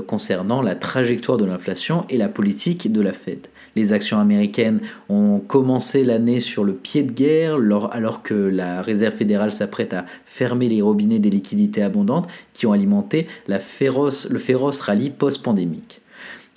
concernant 0.07 0.62
la 0.62 0.75
trajectoire 0.75 1.38
de 1.38 1.45
l'inflation 1.45 2.05
et 2.10 2.17
la 2.17 2.27
politique 2.27 2.91
de 2.91 2.99
la 2.99 3.13
Fed. 3.13 3.47
Les 3.77 3.93
actions 3.93 4.19
américaines 4.19 4.81
ont 5.07 5.39
commencé 5.39 6.03
l'année 6.03 6.39
sur 6.41 6.65
le 6.65 6.73
pied 6.73 7.03
de 7.03 7.12
guerre 7.12 7.57
alors 7.91 8.23
que 8.23 8.33
la 8.33 8.81
Réserve 8.81 9.15
fédérale 9.15 9.51
s'apprête 9.51 9.93
à 9.93 10.05
fermer 10.25 10.67
les 10.67 10.81
robinets 10.81 11.19
des 11.19 11.29
liquidités 11.29 11.81
abondantes 11.81 12.27
qui 12.53 12.65
ont 12.65 12.73
alimenté 12.73 13.27
le 13.47 13.60
féroce 13.60 14.79
rallye 14.81 15.12
post-pandémique. 15.12 16.01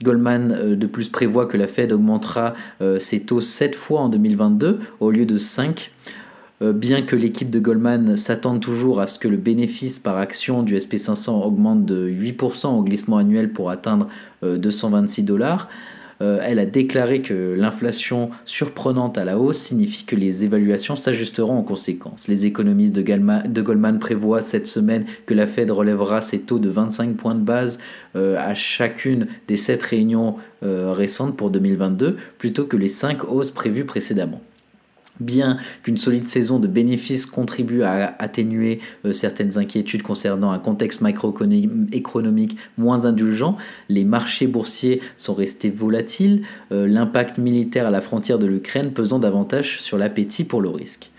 Goldman 0.02 0.52
euh, 0.52 0.76
de 0.76 0.86
plus 0.86 1.08
prévoit 1.08 1.46
que 1.46 1.56
la 1.56 1.66
Fed 1.66 1.92
augmentera 1.92 2.54
euh, 2.80 2.98
ses 2.98 3.20
taux 3.20 3.40
7 3.40 3.74
fois 3.74 4.00
en 4.00 4.08
2022 4.08 4.80
au 5.00 5.10
lieu 5.10 5.26
de 5.26 5.36
5 5.36 5.90
euh, 6.62 6.72
bien 6.72 7.02
que 7.02 7.16
l'équipe 7.16 7.50
de 7.50 7.58
Goldman 7.58 8.16
s'attende 8.16 8.60
toujours 8.60 9.00
à 9.00 9.06
ce 9.06 9.18
que 9.18 9.28
le 9.28 9.36
bénéfice 9.36 9.98
par 9.98 10.16
action 10.16 10.62
du 10.62 10.76
SP500 10.76 11.42
augmente 11.42 11.84
de 11.84 12.08
8% 12.08 12.66
au 12.68 12.82
glissement 12.82 13.16
annuel 13.16 13.52
pour 13.52 13.70
atteindre 13.70 14.08
226 14.42 15.22
dollars, 15.22 15.68
euh, 16.22 16.38
elle 16.42 16.58
a 16.58 16.66
déclaré 16.66 17.22
que 17.22 17.54
l'inflation 17.56 18.30
surprenante 18.44 19.18
à 19.18 19.24
la 19.24 19.38
hausse 19.38 19.58
signifie 19.58 20.04
que 20.04 20.16
les 20.16 20.44
évaluations 20.44 20.96
s'ajusteront 20.96 21.58
en 21.58 21.62
conséquence. 21.62 22.28
Les 22.28 22.46
économistes 22.46 22.94
de, 22.94 23.62
Goldman 23.62 23.98
prévoient 23.98 24.42
cette 24.42 24.66
semaine 24.66 25.04
que 25.26 25.34
la 25.34 25.46
Fed 25.46 25.70
relèvera 25.70 26.20
ses 26.20 26.40
taux 26.40 26.58
de 26.58 26.68
25 26.68 27.16
points 27.16 27.34
de 27.34 27.40
base 27.40 27.78
euh, 28.16 28.36
à 28.38 28.54
chacune 28.54 29.26
des 29.48 29.56
7 29.56 29.82
réunions 29.82 30.36
récentes 30.62 31.38
pour 31.38 31.50
2022 31.50 32.18
plutôt 32.36 32.66
que 32.66 32.76
les 32.76 32.88
5 32.88 33.24
hausses 33.32 33.50
prévues 33.50 33.86
précédemment. 33.86 34.42
Bien 35.20 35.58
qu'une 35.82 35.98
solide 35.98 36.26
saison 36.26 36.58
de 36.58 36.66
bénéfices 36.66 37.26
contribue 37.26 37.82
à 37.82 38.16
atténuer 38.18 38.80
euh, 39.04 39.12
certaines 39.12 39.58
inquiétudes 39.58 40.02
concernant 40.02 40.50
un 40.50 40.58
contexte 40.58 41.02
macroéconomique 41.02 42.56
moins 42.78 43.04
indulgent, 43.04 43.56
les 43.88 44.04
marchés 44.04 44.46
boursiers 44.46 45.00
sont 45.16 45.34
restés 45.34 45.70
volatiles, 45.70 46.42
euh, 46.72 46.86
l'impact 46.86 47.38
militaire 47.38 47.86
à 47.86 47.90
la 47.90 48.00
frontière 48.00 48.38
de 48.38 48.46
l'Ukraine 48.46 48.92
pesant 48.92 49.18
davantage 49.18 49.80
sur 49.80 49.98
l'appétit 49.98 50.44
pour 50.44 50.62
le 50.62 50.70
risque. 50.70 51.09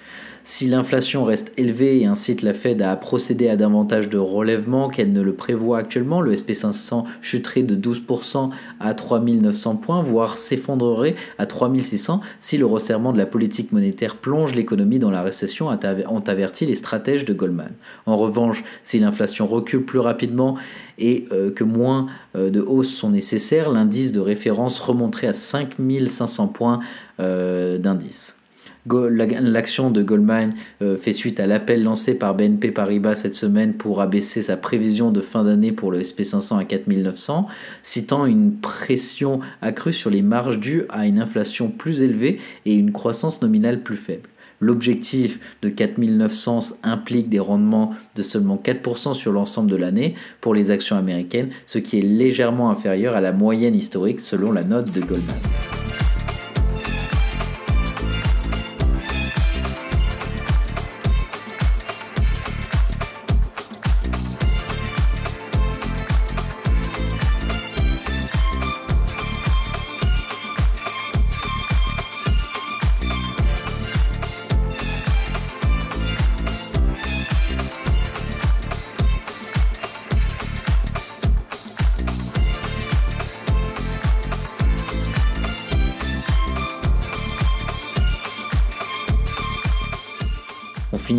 Si 0.44 0.68
l'inflation 0.68 1.24
reste 1.24 1.54
élevée 1.58 2.02
et 2.02 2.06
incite 2.06 2.42
la 2.42 2.56
Fed 2.56 2.82
à 2.82 2.96
procéder 2.96 3.48
à 3.48 3.56
davantage 3.56 4.10
de 4.10 4.18
relèvements 4.18 4.90
qu'elle 4.90 5.14
ne 5.14 5.22
le 5.22 5.34
prévoit 5.34 5.78
actuellement, 5.78 6.20
le 6.20 6.34
SP500 6.34 7.06
chuterait 7.22 7.62
de 7.62 7.76
12% 7.76 8.50
à 8.80 8.94
3900 8.96 9.76
points, 9.78 10.02
voire 10.02 10.40
s'effondrerait 10.40 11.16
à 11.38 11.46
3600 11.46 12.22
si 12.40 12.58
le 12.58 12.66
resserrement 12.66 13.14
de 13.14 13.20
la 13.20 13.28
politique 13.28 13.72
monétaire 13.72 14.16
plonge 14.16 14.56
l'économie 14.56 14.98
dans 14.98 15.12
la 15.12 15.22
récession, 15.22 15.68
ont 15.68 16.24
averti 16.28 16.66
les 16.66 16.76
stratèges 16.76 17.26
de 17.26 17.34
Goldman. 17.34 17.72
En 18.08 18.18
revanche, 18.18 18.64
si 18.84 18.98
l'inflation 18.98 19.46
recule 19.46 19.86
plus 19.86 20.00
rapidement 20.00 20.58
et 20.98 21.28
euh, 21.32 21.52
que 21.52 21.64
moins 21.64 22.08
euh, 22.36 22.50
de 22.50 22.62
hausses 22.62 22.94
sont 22.94 23.12
nécessaires, 23.12 23.70
l'indice 23.70 24.12
de 24.12 24.20
référence 24.20 24.80
remonterait 24.80 25.28
à 25.28 25.34
5500 25.34 26.48
points 26.48 26.80
euh, 27.20 27.78
d'indice. 27.78 28.41
L'action 28.90 29.92
de 29.92 30.02
Goldman 30.02 30.54
euh, 30.82 30.98
fait 30.98 31.14
suite 31.14 31.40
à 31.40 31.46
l'appel 31.46 31.84
lancé 31.84 32.18
par 32.18 32.34
BNP 32.34 32.72
Paribas 32.72 33.16
cette 33.16 33.36
semaine 33.36 33.74
pour 33.74 34.02
abaisser 34.02 34.42
sa 34.42 34.58
prévision 34.58 35.12
de 35.12 35.22
fin 35.22 35.44
d'année 35.44 35.72
pour 35.72 35.92
le 35.92 36.00
SP500 36.00 36.60
à 36.60 36.66
4900, 36.66 37.48
citant 37.84 38.26
une 38.26 38.54
pression 38.54 39.40
accrue 39.62 39.94
sur 39.94 40.10
les 40.10 40.24
marges 40.24 40.60
dues 40.60 40.86
à 40.90 41.06
une 41.06 41.20
inflation 41.20 41.70
plus 41.70 42.02
élevée 42.02 42.40
et 42.66 42.74
une 42.74 42.92
croissance 42.92 43.44
nominale 43.44 43.84
plus 43.84 43.98
faible. 43.98 44.30
L'objectif 44.60 45.40
de 45.62 45.70
4900 45.70 46.78
implique 46.84 47.30
des 47.30 47.40
rendements 47.40 47.96
de 48.16 48.22
seulement 48.22 48.62
4% 48.64 49.14
sur 49.14 49.32
l'ensemble 49.32 49.72
de 49.72 49.76
l'année 49.76 50.16
pour 50.40 50.54
les 50.54 50.70
actions 50.70 50.96
américaines, 50.96 51.50
ce 51.66 51.80
qui 51.80 51.98
est 51.98 52.04
légèrement 52.04 52.70
inférieur 52.70 53.16
à 53.16 53.22
la 53.22 53.32
moyenne 53.32 53.76
historique 53.76 54.20
selon 54.20 54.52
la 54.52 54.64
note 54.64 54.92
de 54.92 55.02
Goldman. 55.02 55.81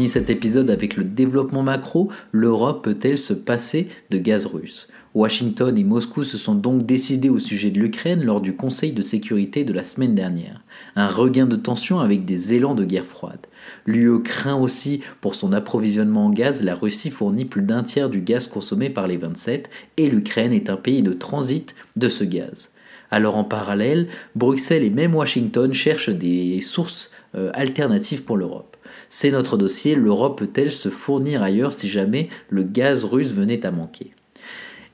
Cet 0.09 0.31
épisode 0.31 0.71
avec 0.71 0.97
le 0.97 1.05
développement 1.05 1.63
macro. 1.63 2.11
L'Europe 2.33 2.85
peut-elle 2.85 3.19
se 3.19 3.33
passer 3.33 3.89
de 4.11 4.19
gaz 4.19 4.47
russe? 4.47 4.89
Washington 5.15 5.77
et 5.77 5.85
Moscou 5.85 6.25
se 6.25 6.39
sont 6.39 6.55
donc 6.55 6.87
décidés 6.87 7.29
au 7.29 7.39
sujet 7.39 7.71
de 7.71 7.79
l'Ukraine 7.79 8.25
lors 8.25 8.41
du 8.41 8.57
Conseil 8.57 8.93
de 8.93 9.03
sécurité 9.03 9.63
de 9.63 9.75
la 9.75 9.85
semaine 9.85 10.15
dernière. 10.15 10.63
Un 10.97 11.09
regain 11.09 11.45
de 11.45 11.57
tension 11.57 12.01
avec 12.01 12.25
des 12.25 12.55
élans 12.55 12.75
de 12.75 12.87
guerre 12.87 13.05
froide. 13.05 13.47
L'UE 13.85 14.23
craint 14.23 14.57
aussi 14.57 15.01
pour 15.21 15.35
son 15.35 15.53
approvisionnement 15.53 16.27
en 16.27 16.31
gaz, 16.31 16.63
la 16.63 16.75
Russie 16.75 17.11
fournit 17.11 17.45
plus 17.45 17.61
d'un 17.61 17.83
tiers 17.83 18.09
du 18.09 18.23
gaz 18.23 18.47
consommé 18.47 18.89
par 18.89 19.07
les 19.07 19.19
27 19.19 19.69
et 19.99 20.09
l'Ukraine 20.09 20.55
est 20.55 20.71
un 20.71 20.77
pays 20.77 21.03
de 21.03 21.13
transit 21.13 21.75
de 21.97 22.09
ce 22.09 22.25
gaz. 22.25 22.71
Alors 23.11 23.37
en 23.37 23.45
parallèle, 23.45 24.09
Bruxelles 24.35 24.85
et 24.85 24.91
même 24.91 25.15
Washington 25.15 25.75
cherchent 25.75 26.09
des 26.09 26.63
sources 26.63 27.11
euh, 27.35 27.51
alternatives 27.53 28.25
pour 28.25 28.39
l'Europe. 28.39 28.79
C'est 29.15 29.31
notre 29.31 29.59
dossier, 29.59 29.95
l'Europe 29.95 30.39
peut-elle 30.39 30.73
se 30.73 30.89
fournir 30.89 31.43
ailleurs 31.43 31.73
si 31.73 31.91
jamais 31.91 32.31
le 32.49 32.63
gaz 32.63 33.05
russe 33.05 33.31
venait 33.31 33.67
à 33.67 33.71
manquer? 33.71 34.13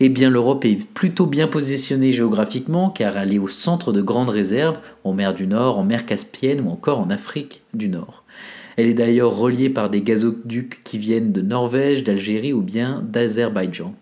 Eh 0.00 0.08
bien, 0.08 0.28
l'Europe 0.28 0.64
est 0.64 0.84
plutôt 0.92 1.24
bien 1.24 1.46
positionnée 1.46 2.12
géographiquement 2.12 2.90
car 2.90 3.16
elle 3.16 3.32
est 3.32 3.38
au 3.38 3.46
centre 3.46 3.92
de 3.92 4.02
grandes 4.02 4.30
réserves 4.30 4.80
en 5.04 5.12
mer 5.12 5.34
du 5.34 5.46
Nord, 5.46 5.78
en 5.78 5.84
mer 5.84 6.04
Caspienne 6.04 6.62
ou 6.62 6.68
encore 6.68 6.98
en 6.98 7.10
Afrique 7.10 7.62
du 7.74 7.88
Nord. 7.88 8.24
Elle 8.76 8.88
est 8.88 8.94
d'ailleurs 8.94 9.36
reliée 9.36 9.70
par 9.70 9.88
des 9.88 10.02
gazoducs 10.02 10.82
qui 10.82 10.98
viennent 10.98 11.30
de 11.30 11.40
Norvège, 11.40 12.02
d'Algérie 12.02 12.52
ou 12.52 12.60
bien 12.60 13.04
d'Azerbaïdjan. 13.08 13.94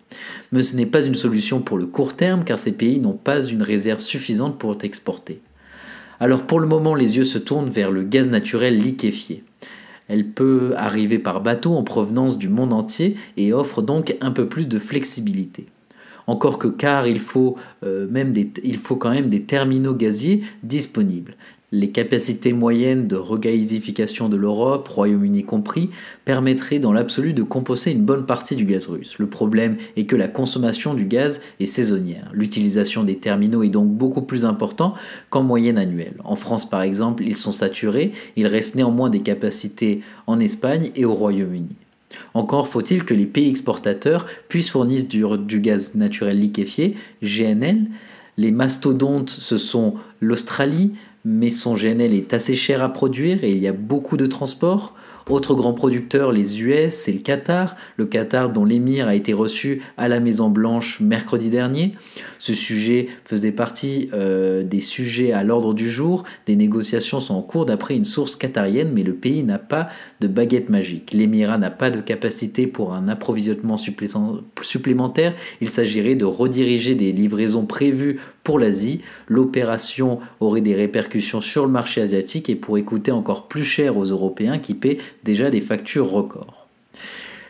Mais 0.51 0.63
ce 0.63 0.75
n'est 0.75 0.87
pas 0.87 1.05
une 1.05 1.13
solution 1.13 1.61
pour 1.61 1.77
le 1.77 1.85
court 1.85 2.15
terme 2.15 2.43
car 2.43 2.57
ces 2.57 2.71
pays 2.71 2.99
n'ont 2.99 3.13
pas 3.13 3.45
une 3.45 3.61
réserve 3.61 3.99
suffisante 3.99 4.57
pour 4.57 4.77
exporter. 4.81 5.41
Alors 6.19 6.41
pour 6.41 6.59
le 6.59 6.65
moment, 6.65 6.95
les 6.95 7.17
yeux 7.17 7.25
se 7.25 7.37
tournent 7.37 7.69
vers 7.69 7.91
le 7.91 8.01
gaz 8.01 8.31
naturel 8.31 8.81
liquéfié. 8.81 9.43
Elle 10.07 10.27
peut 10.27 10.73
arriver 10.77 11.19
par 11.19 11.41
bateau 11.41 11.73
en 11.73 11.83
provenance 11.83 12.37
du 12.37 12.49
monde 12.49 12.73
entier 12.73 13.15
et 13.35 13.53
offre 13.53 13.81
donc 13.81 14.15
un 14.21 14.31
peu 14.31 14.47
plus 14.47 14.67
de 14.67 14.79
flexibilité. 14.79 15.67
Encore 16.27 16.57
que 16.59 16.67
car 16.67 17.07
il 17.07 17.19
faut, 17.19 17.55
euh, 17.83 18.07
quand 18.99 19.11
même 19.11 19.29
des 19.29 19.43
terminaux 19.43 19.93
gaziers 19.93 20.43
disponibles. 20.63 21.35
Les 21.73 21.89
capacités 21.89 22.53
moyennes 22.53 23.09
de 23.09 23.17
regasification 23.17 24.29
de 24.29 24.37
l'Europe, 24.37 24.87
Royaume-Uni 24.87 25.43
compris, 25.43 25.89
permettraient 26.23 26.79
dans 26.79 26.93
l'absolu 26.93 27.33
de 27.33 27.43
composer 27.43 27.91
une 27.91 28.05
bonne 28.05 28.25
partie 28.25 28.55
du 28.55 28.63
gaz 28.63 28.87
russe. 28.87 29.17
Le 29.19 29.27
problème 29.27 29.75
est 29.97 30.05
que 30.05 30.15
la 30.15 30.29
consommation 30.29 30.93
du 30.93 31.03
gaz 31.03 31.41
est 31.59 31.65
saisonnière. 31.65 32.31
L'utilisation 32.31 33.03
des 33.03 33.17
terminaux 33.17 33.63
est 33.63 33.69
donc 33.69 33.89
beaucoup 33.89 34.21
plus 34.21 34.45
importante 34.45 34.95
qu'en 35.29 35.43
moyenne 35.43 35.77
annuelle. 35.77 36.15
En 36.23 36.37
France 36.37 36.69
par 36.69 36.83
exemple, 36.83 37.25
ils 37.25 37.35
sont 37.35 37.51
saturés, 37.51 38.13
il 38.37 38.47
reste 38.47 38.75
néanmoins 38.75 39.09
des 39.09 39.19
capacités 39.19 40.03
en 40.25 40.39
Espagne 40.39 40.91
et 40.95 41.03
au 41.03 41.13
Royaume-Uni. 41.13 41.75
Encore 42.33 42.69
faut-il 42.69 43.03
que 43.03 43.13
les 43.13 43.25
pays 43.25 43.49
exportateurs 43.49 44.25
puissent 44.47 44.69
fournir 44.69 45.03
du 45.03 45.59
gaz 45.59 45.95
naturel 45.95 46.39
liquéfié, 46.39 46.95
GNL. 47.21 47.87
Les 48.37 48.51
mastodontes, 48.51 49.31
ce 49.31 49.57
sont 49.57 49.95
l'Australie, 50.21 50.93
mais 51.29 51.49
son 51.49 51.75
GNL 51.75 52.13
est 52.13 52.33
assez 52.33 52.55
cher 52.55 52.81
à 52.81 52.87
produire 52.87 53.43
et 53.43 53.51
il 53.51 53.57
y 53.57 53.67
a 53.67 53.73
beaucoup 53.73 54.15
de 54.15 54.27
transport. 54.27 54.95
Autre 55.29 55.55
grand 55.55 55.73
producteur, 55.73 56.31
les 56.31 56.61
US, 56.61 56.93
c'est 56.93 57.11
le 57.11 57.19
Qatar, 57.19 57.75
le 57.97 58.05
Qatar 58.05 58.49
dont 58.49 58.63
l'émir 58.63 59.09
a 59.09 59.15
été 59.15 59.33
reçu 59.33 59.81
à 59.97 60.07
la 60.07 60.21
Maison 60.21 60.49
Blanche 60.49 61.01
mercredi 61.01 61.49
dernier. 61.49 61.95
Ce 62.39 62.55
sujet 62.55 63.07
faisait 63.25 63.51
partie 63.51 64.09
euh, 64.13 64.63
des 64.63 64.79
sujets 64.79 65.33
à 65.33 65.43
l'ordre 65.43 65.73
du 65.73 65.91
jour. 65.91 66.23
Des 66.45 66.55
négociations 66.55 67.19
sont 67.19 67.35
en 67.35 67.41
cours 67.41 67.65
d'après 67.65 67.97
une 67.97 68.05
source 68.05 68.37
qatarienne, 68.37 68.91
mais 68.93 69.03
le 69.03 69.15
pays 69.15 69.43
n'a 69.43 69.59
pas 69.59 69.89
de 70.21 70.29
baguette 70.29 70.69
magique. 70.69 71.11
L'émirat 71.11 71.57
n'a 71.57 71.71
pas 71.71 71.89
de 71.89 71.99
capacité 71.99 72.65
pour 72.65 72.93
un 72.93 73.09
approvisionnement 73.09 73.75
supplémentaire. 73.75 75.33
Il 75.59 75.69
s'agirait 75.69 76.15
de 76.15 76.23
rediriger 76.23 76.95
des 76.95 77.11
livraisons 77.11 77.65
prévues 77.65 78.21
pour 78.47 78.59
l'Asie. 78.59 79.01
L'opération 79.27 80.21
aurait 80.39 80.61
des 80.61 80.73
répercussions 80.73 81.41
sur 81.41 81.65
le 81.65 81.71
marché 81.71 81.99
asiatique 81.99 82.49
et 82.49 82.55
pourrait 82.55 82.83
coûter 82.83 83.11
encore 83.11 83.49
plus 83.49 83.65
cher 83.65 83.97
aux 83.97 84.05
Européens 84.05 84.57
qui 84.57 84.73
paient 84.73 84.99
déjà 85.25 85.49
des 85.49 85.59
factures 85.59 86.09
records. 86.09 86.65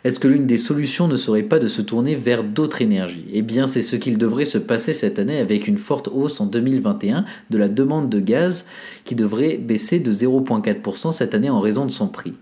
Est-ce 0.02 0.18
que 0.18 0.26
l'une 0.26 0.48
des 0.48 0.58
solutions 0.58 1.06
ne 1.06 1.16
serait 1.16 1.44
pas 1.44 1.60
de 1.60 1.68
se 1.68 1.82
tourner 1.82 2.16
vers 2.16 2.42
d'autres 2.42 2.82
énergies? 2.82 3.26
Eh 3.32 3.42
bien, 3.42 3.68
c'est 3.68 3.82
ce 3.82 3.94
qu'il 3.94 4.18
devrait 4.18 4.44
se 4.44 4.58
passer 4.58 4.92
cette 4.92 5.20
année 5.20 5.38
avec 5.38 5.68
une 5.68 5.78
forte 5.78 6.08
hausse 6.12 6.40
en 6.40 6.46
2021 6.46 7.24
de 7.50 7.58
la 7.58 7.68
demande 7.68 8.08
de 8.08 8.18
gaz 8.18 8.66
qui 9.04 9.14
devrait 9.14 9.56
baisser 9.56 10.00
de 10.00 10.10
0,4% 10.10 11.12
cette 11.12 11.32
année 11.32 11.50
en 11.50 11.60
raison 11.60 11.86
de 11.86 11.92
son 11.92 12.08
prix. 12.08 12.34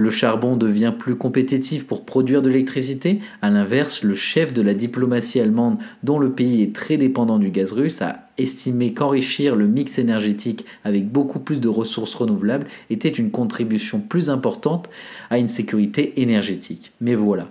Le 0.00 0.10
charbon 0.10 0.56
devient 0.56 0.94
plus 0.98 1.14
compétitif 1.14 1.86
pour 1.86 2.06
produire 2.06 2.40
de 2.40 2.48
l'électricité. 2.48 3.20
A 3.42 3.50
l'inverse, 3.50 4.02
le 4.02 4.14
chef 4.14 4.54
de 4.54 4.62
la 4.62 4.72
diplomatie 4.72 5.40
allemande, 5.40 5.76
dont 6.04 6.18
le 6.18 6.32
pays 6.32 6.62
est 6.62 6.74
très 6.74 6.96
dépendant 6.96 7.38
du 7.38 7.50
gaz 7.50 7.72
russe, 7.72 8.00
a 8.00 8.30
estimé 8.38 8.94
qu'enrichir 8.94 9.56
le 9.56 9.66
mix 9.66 9.98
énergétique 9.98 10.64
avec 10.84 11.12
beaucoup 11.12 11.38
plus 11.38 11.60
de 11.60 11.68
ressources 11.68 12.14
renouvelables 12.14 12.66
était 12.88 13.10
une 13.10 13.30
contribution 13.30 14.00
plus 14.00 14.30
importante 14.30 14.88
à 15.28 15.36
une 15.36 15.50
sécurité 15.50 16.22
énergétique. 16.22 16.92
Mais 17.02 17.14
voilà. 17.14 17.50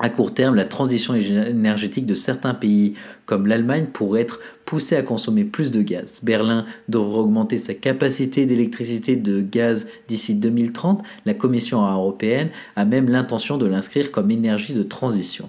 À 0.00 0.08
court 0.08 0.34
terme, 0.34 0.56
la 0.56 0.64
transition 0.64 1.14
énergétique 1.14 2.04
de 2.04 2.16
certains 2.16 2.54
pays 2.54 2.94
comme 3.26 3.46
l'Allemagne 3.46 3.86
pourrait 3.86 4.22
être 4.22 4.40
poussée 4.64 4.96
à 4.96 5.02
consommer 5.02 5.44
plus 5.44 5.70
de 5.70 5.82
gaz. 5.82 6.20
Berlin 6.22 6.66
devrait 6.88 7.20
augmenter 7.20 7.58
sa 7.58 7.74
capacité 7.74 8.44
d'électricité 8.44 9.14
de 9.14 9.40
gaz 9.40 9.86
d'ici 10.08 10.34
2030. 10.34 11.02
La 11.26 11.34
Commission 11.34 11.86
européenne 11.88 12.48
a 12.74 12.84
même 12.84 13.08
l'intention 13.08 13.56
de 13.56 13.66
l'inscrire 13.66 14.10
comme 14.10 14.32
énergie 14.32 14.74
de 14.74 14.82
transition. 14.82 15.48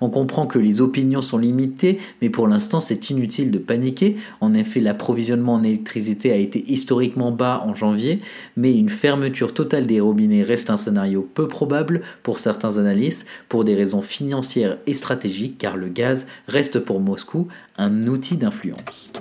On 0.00 0.10
comprend 0.10 0.46
que 0.46 0.58
les 0.58 0.80
opinions 0.80 1.22
sont 1.22 1.38
limitées, 1.38 1.98
mais 2.20 2.30
pour 2.30 2.48
l'instant 2.48 2.80
c'est 2.80 3.10
inutile 3.10 3.50
de 3.50 3.58
paniquer. 3.58 4.16
En 4.40 4.54
effet, 4.54 4.80
l'approvisionnement 4.80 5.54
en 5.54 5.62
électricité 5.62 6.32
a 6.32 6.36
été 6.36 6.64
historiquement 6.70 7.32
bas 7.32 7.62
en 7.66 7.74
janvier, 7.74 8.20
mais 8.56 8.76
une 8.76 8.88
fermeture 8.88 9.54
totale 9.54 9.86
des 9.86 10.00
robinets 10.00 10.42
reste 10.42 10.70
un 10.70 10.76
scénario 10.76 11.28
peu 11.34 11.48
probable 11.48 12.02
pour 12.22 12.40
certains 12.40 12.78
analystes, 12.78 13.26
pour 13.48 13.64
des 13.64 13.74
raisons 13.74 14.02
financières 14.02 14.78
et 14.86 14.94
stratégiques, 14.94 15.58
car 15.58 15.76
le 15.76 15.88
gaz 15.88 16.26
reste 16.48 16.78
pour 16.80 17.00
Moscou 17.00 17.48
un 17.78 18.06
outil 18.06 18.36
d'influence. 18.36 19.12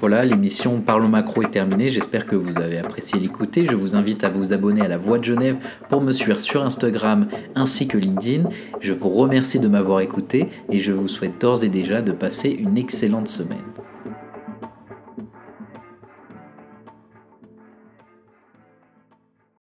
Voilà, 0.00 0.24
l'émission 0.24 0.80
Parlons 0.80 1.08
Macro 1.08 1.42
est 1.42 1.50
terminée. 1.50 1.90
J'espère 1.90 2.28
que 2.28 2.36
vous 2.36 2.58
avez 2.58 2.78
apprécié 2.78 3.18
l'écouter. 3.18 3.66
Je 3.66 3.74
vous 3.74 3.96
invite 3.96 4.22
à 4.22 4.28
vous 4.28 4.52
abonner 4.52 4.82
à 4.82 4.88
la 4.88 4.96
Voix 4.96 5.18
de 5.18 5.24
Genève 5.24 5.56
pour 5.88 6.02
me 6.02 6.12
suivre 6.12 6.38
sur 6.38 6.62
Instagram 6.62 7.26
ainsi 7.56 7.88
que 7.88 7.98
LinkedIn. 7.98 8.48
Je 8.80 8.92
vous 8.92 9.08
remercie 9.08 9.58
de 9.58 9.66
m'avoir 9.66 10.00
écouté 10.00 10.50
et 10.70 10.78
je 10.78 10.92
vous 10.92 11.08
souhaite 11.08 11.40
d'ores 11.40 11.64
et 11.64 11.68
déjà 11.68 12.00
de 12.00 12.12
passer 12.12 12.50
une 12.50 12.78
excellente 12.78 13.26
semaine. 13.26 13.58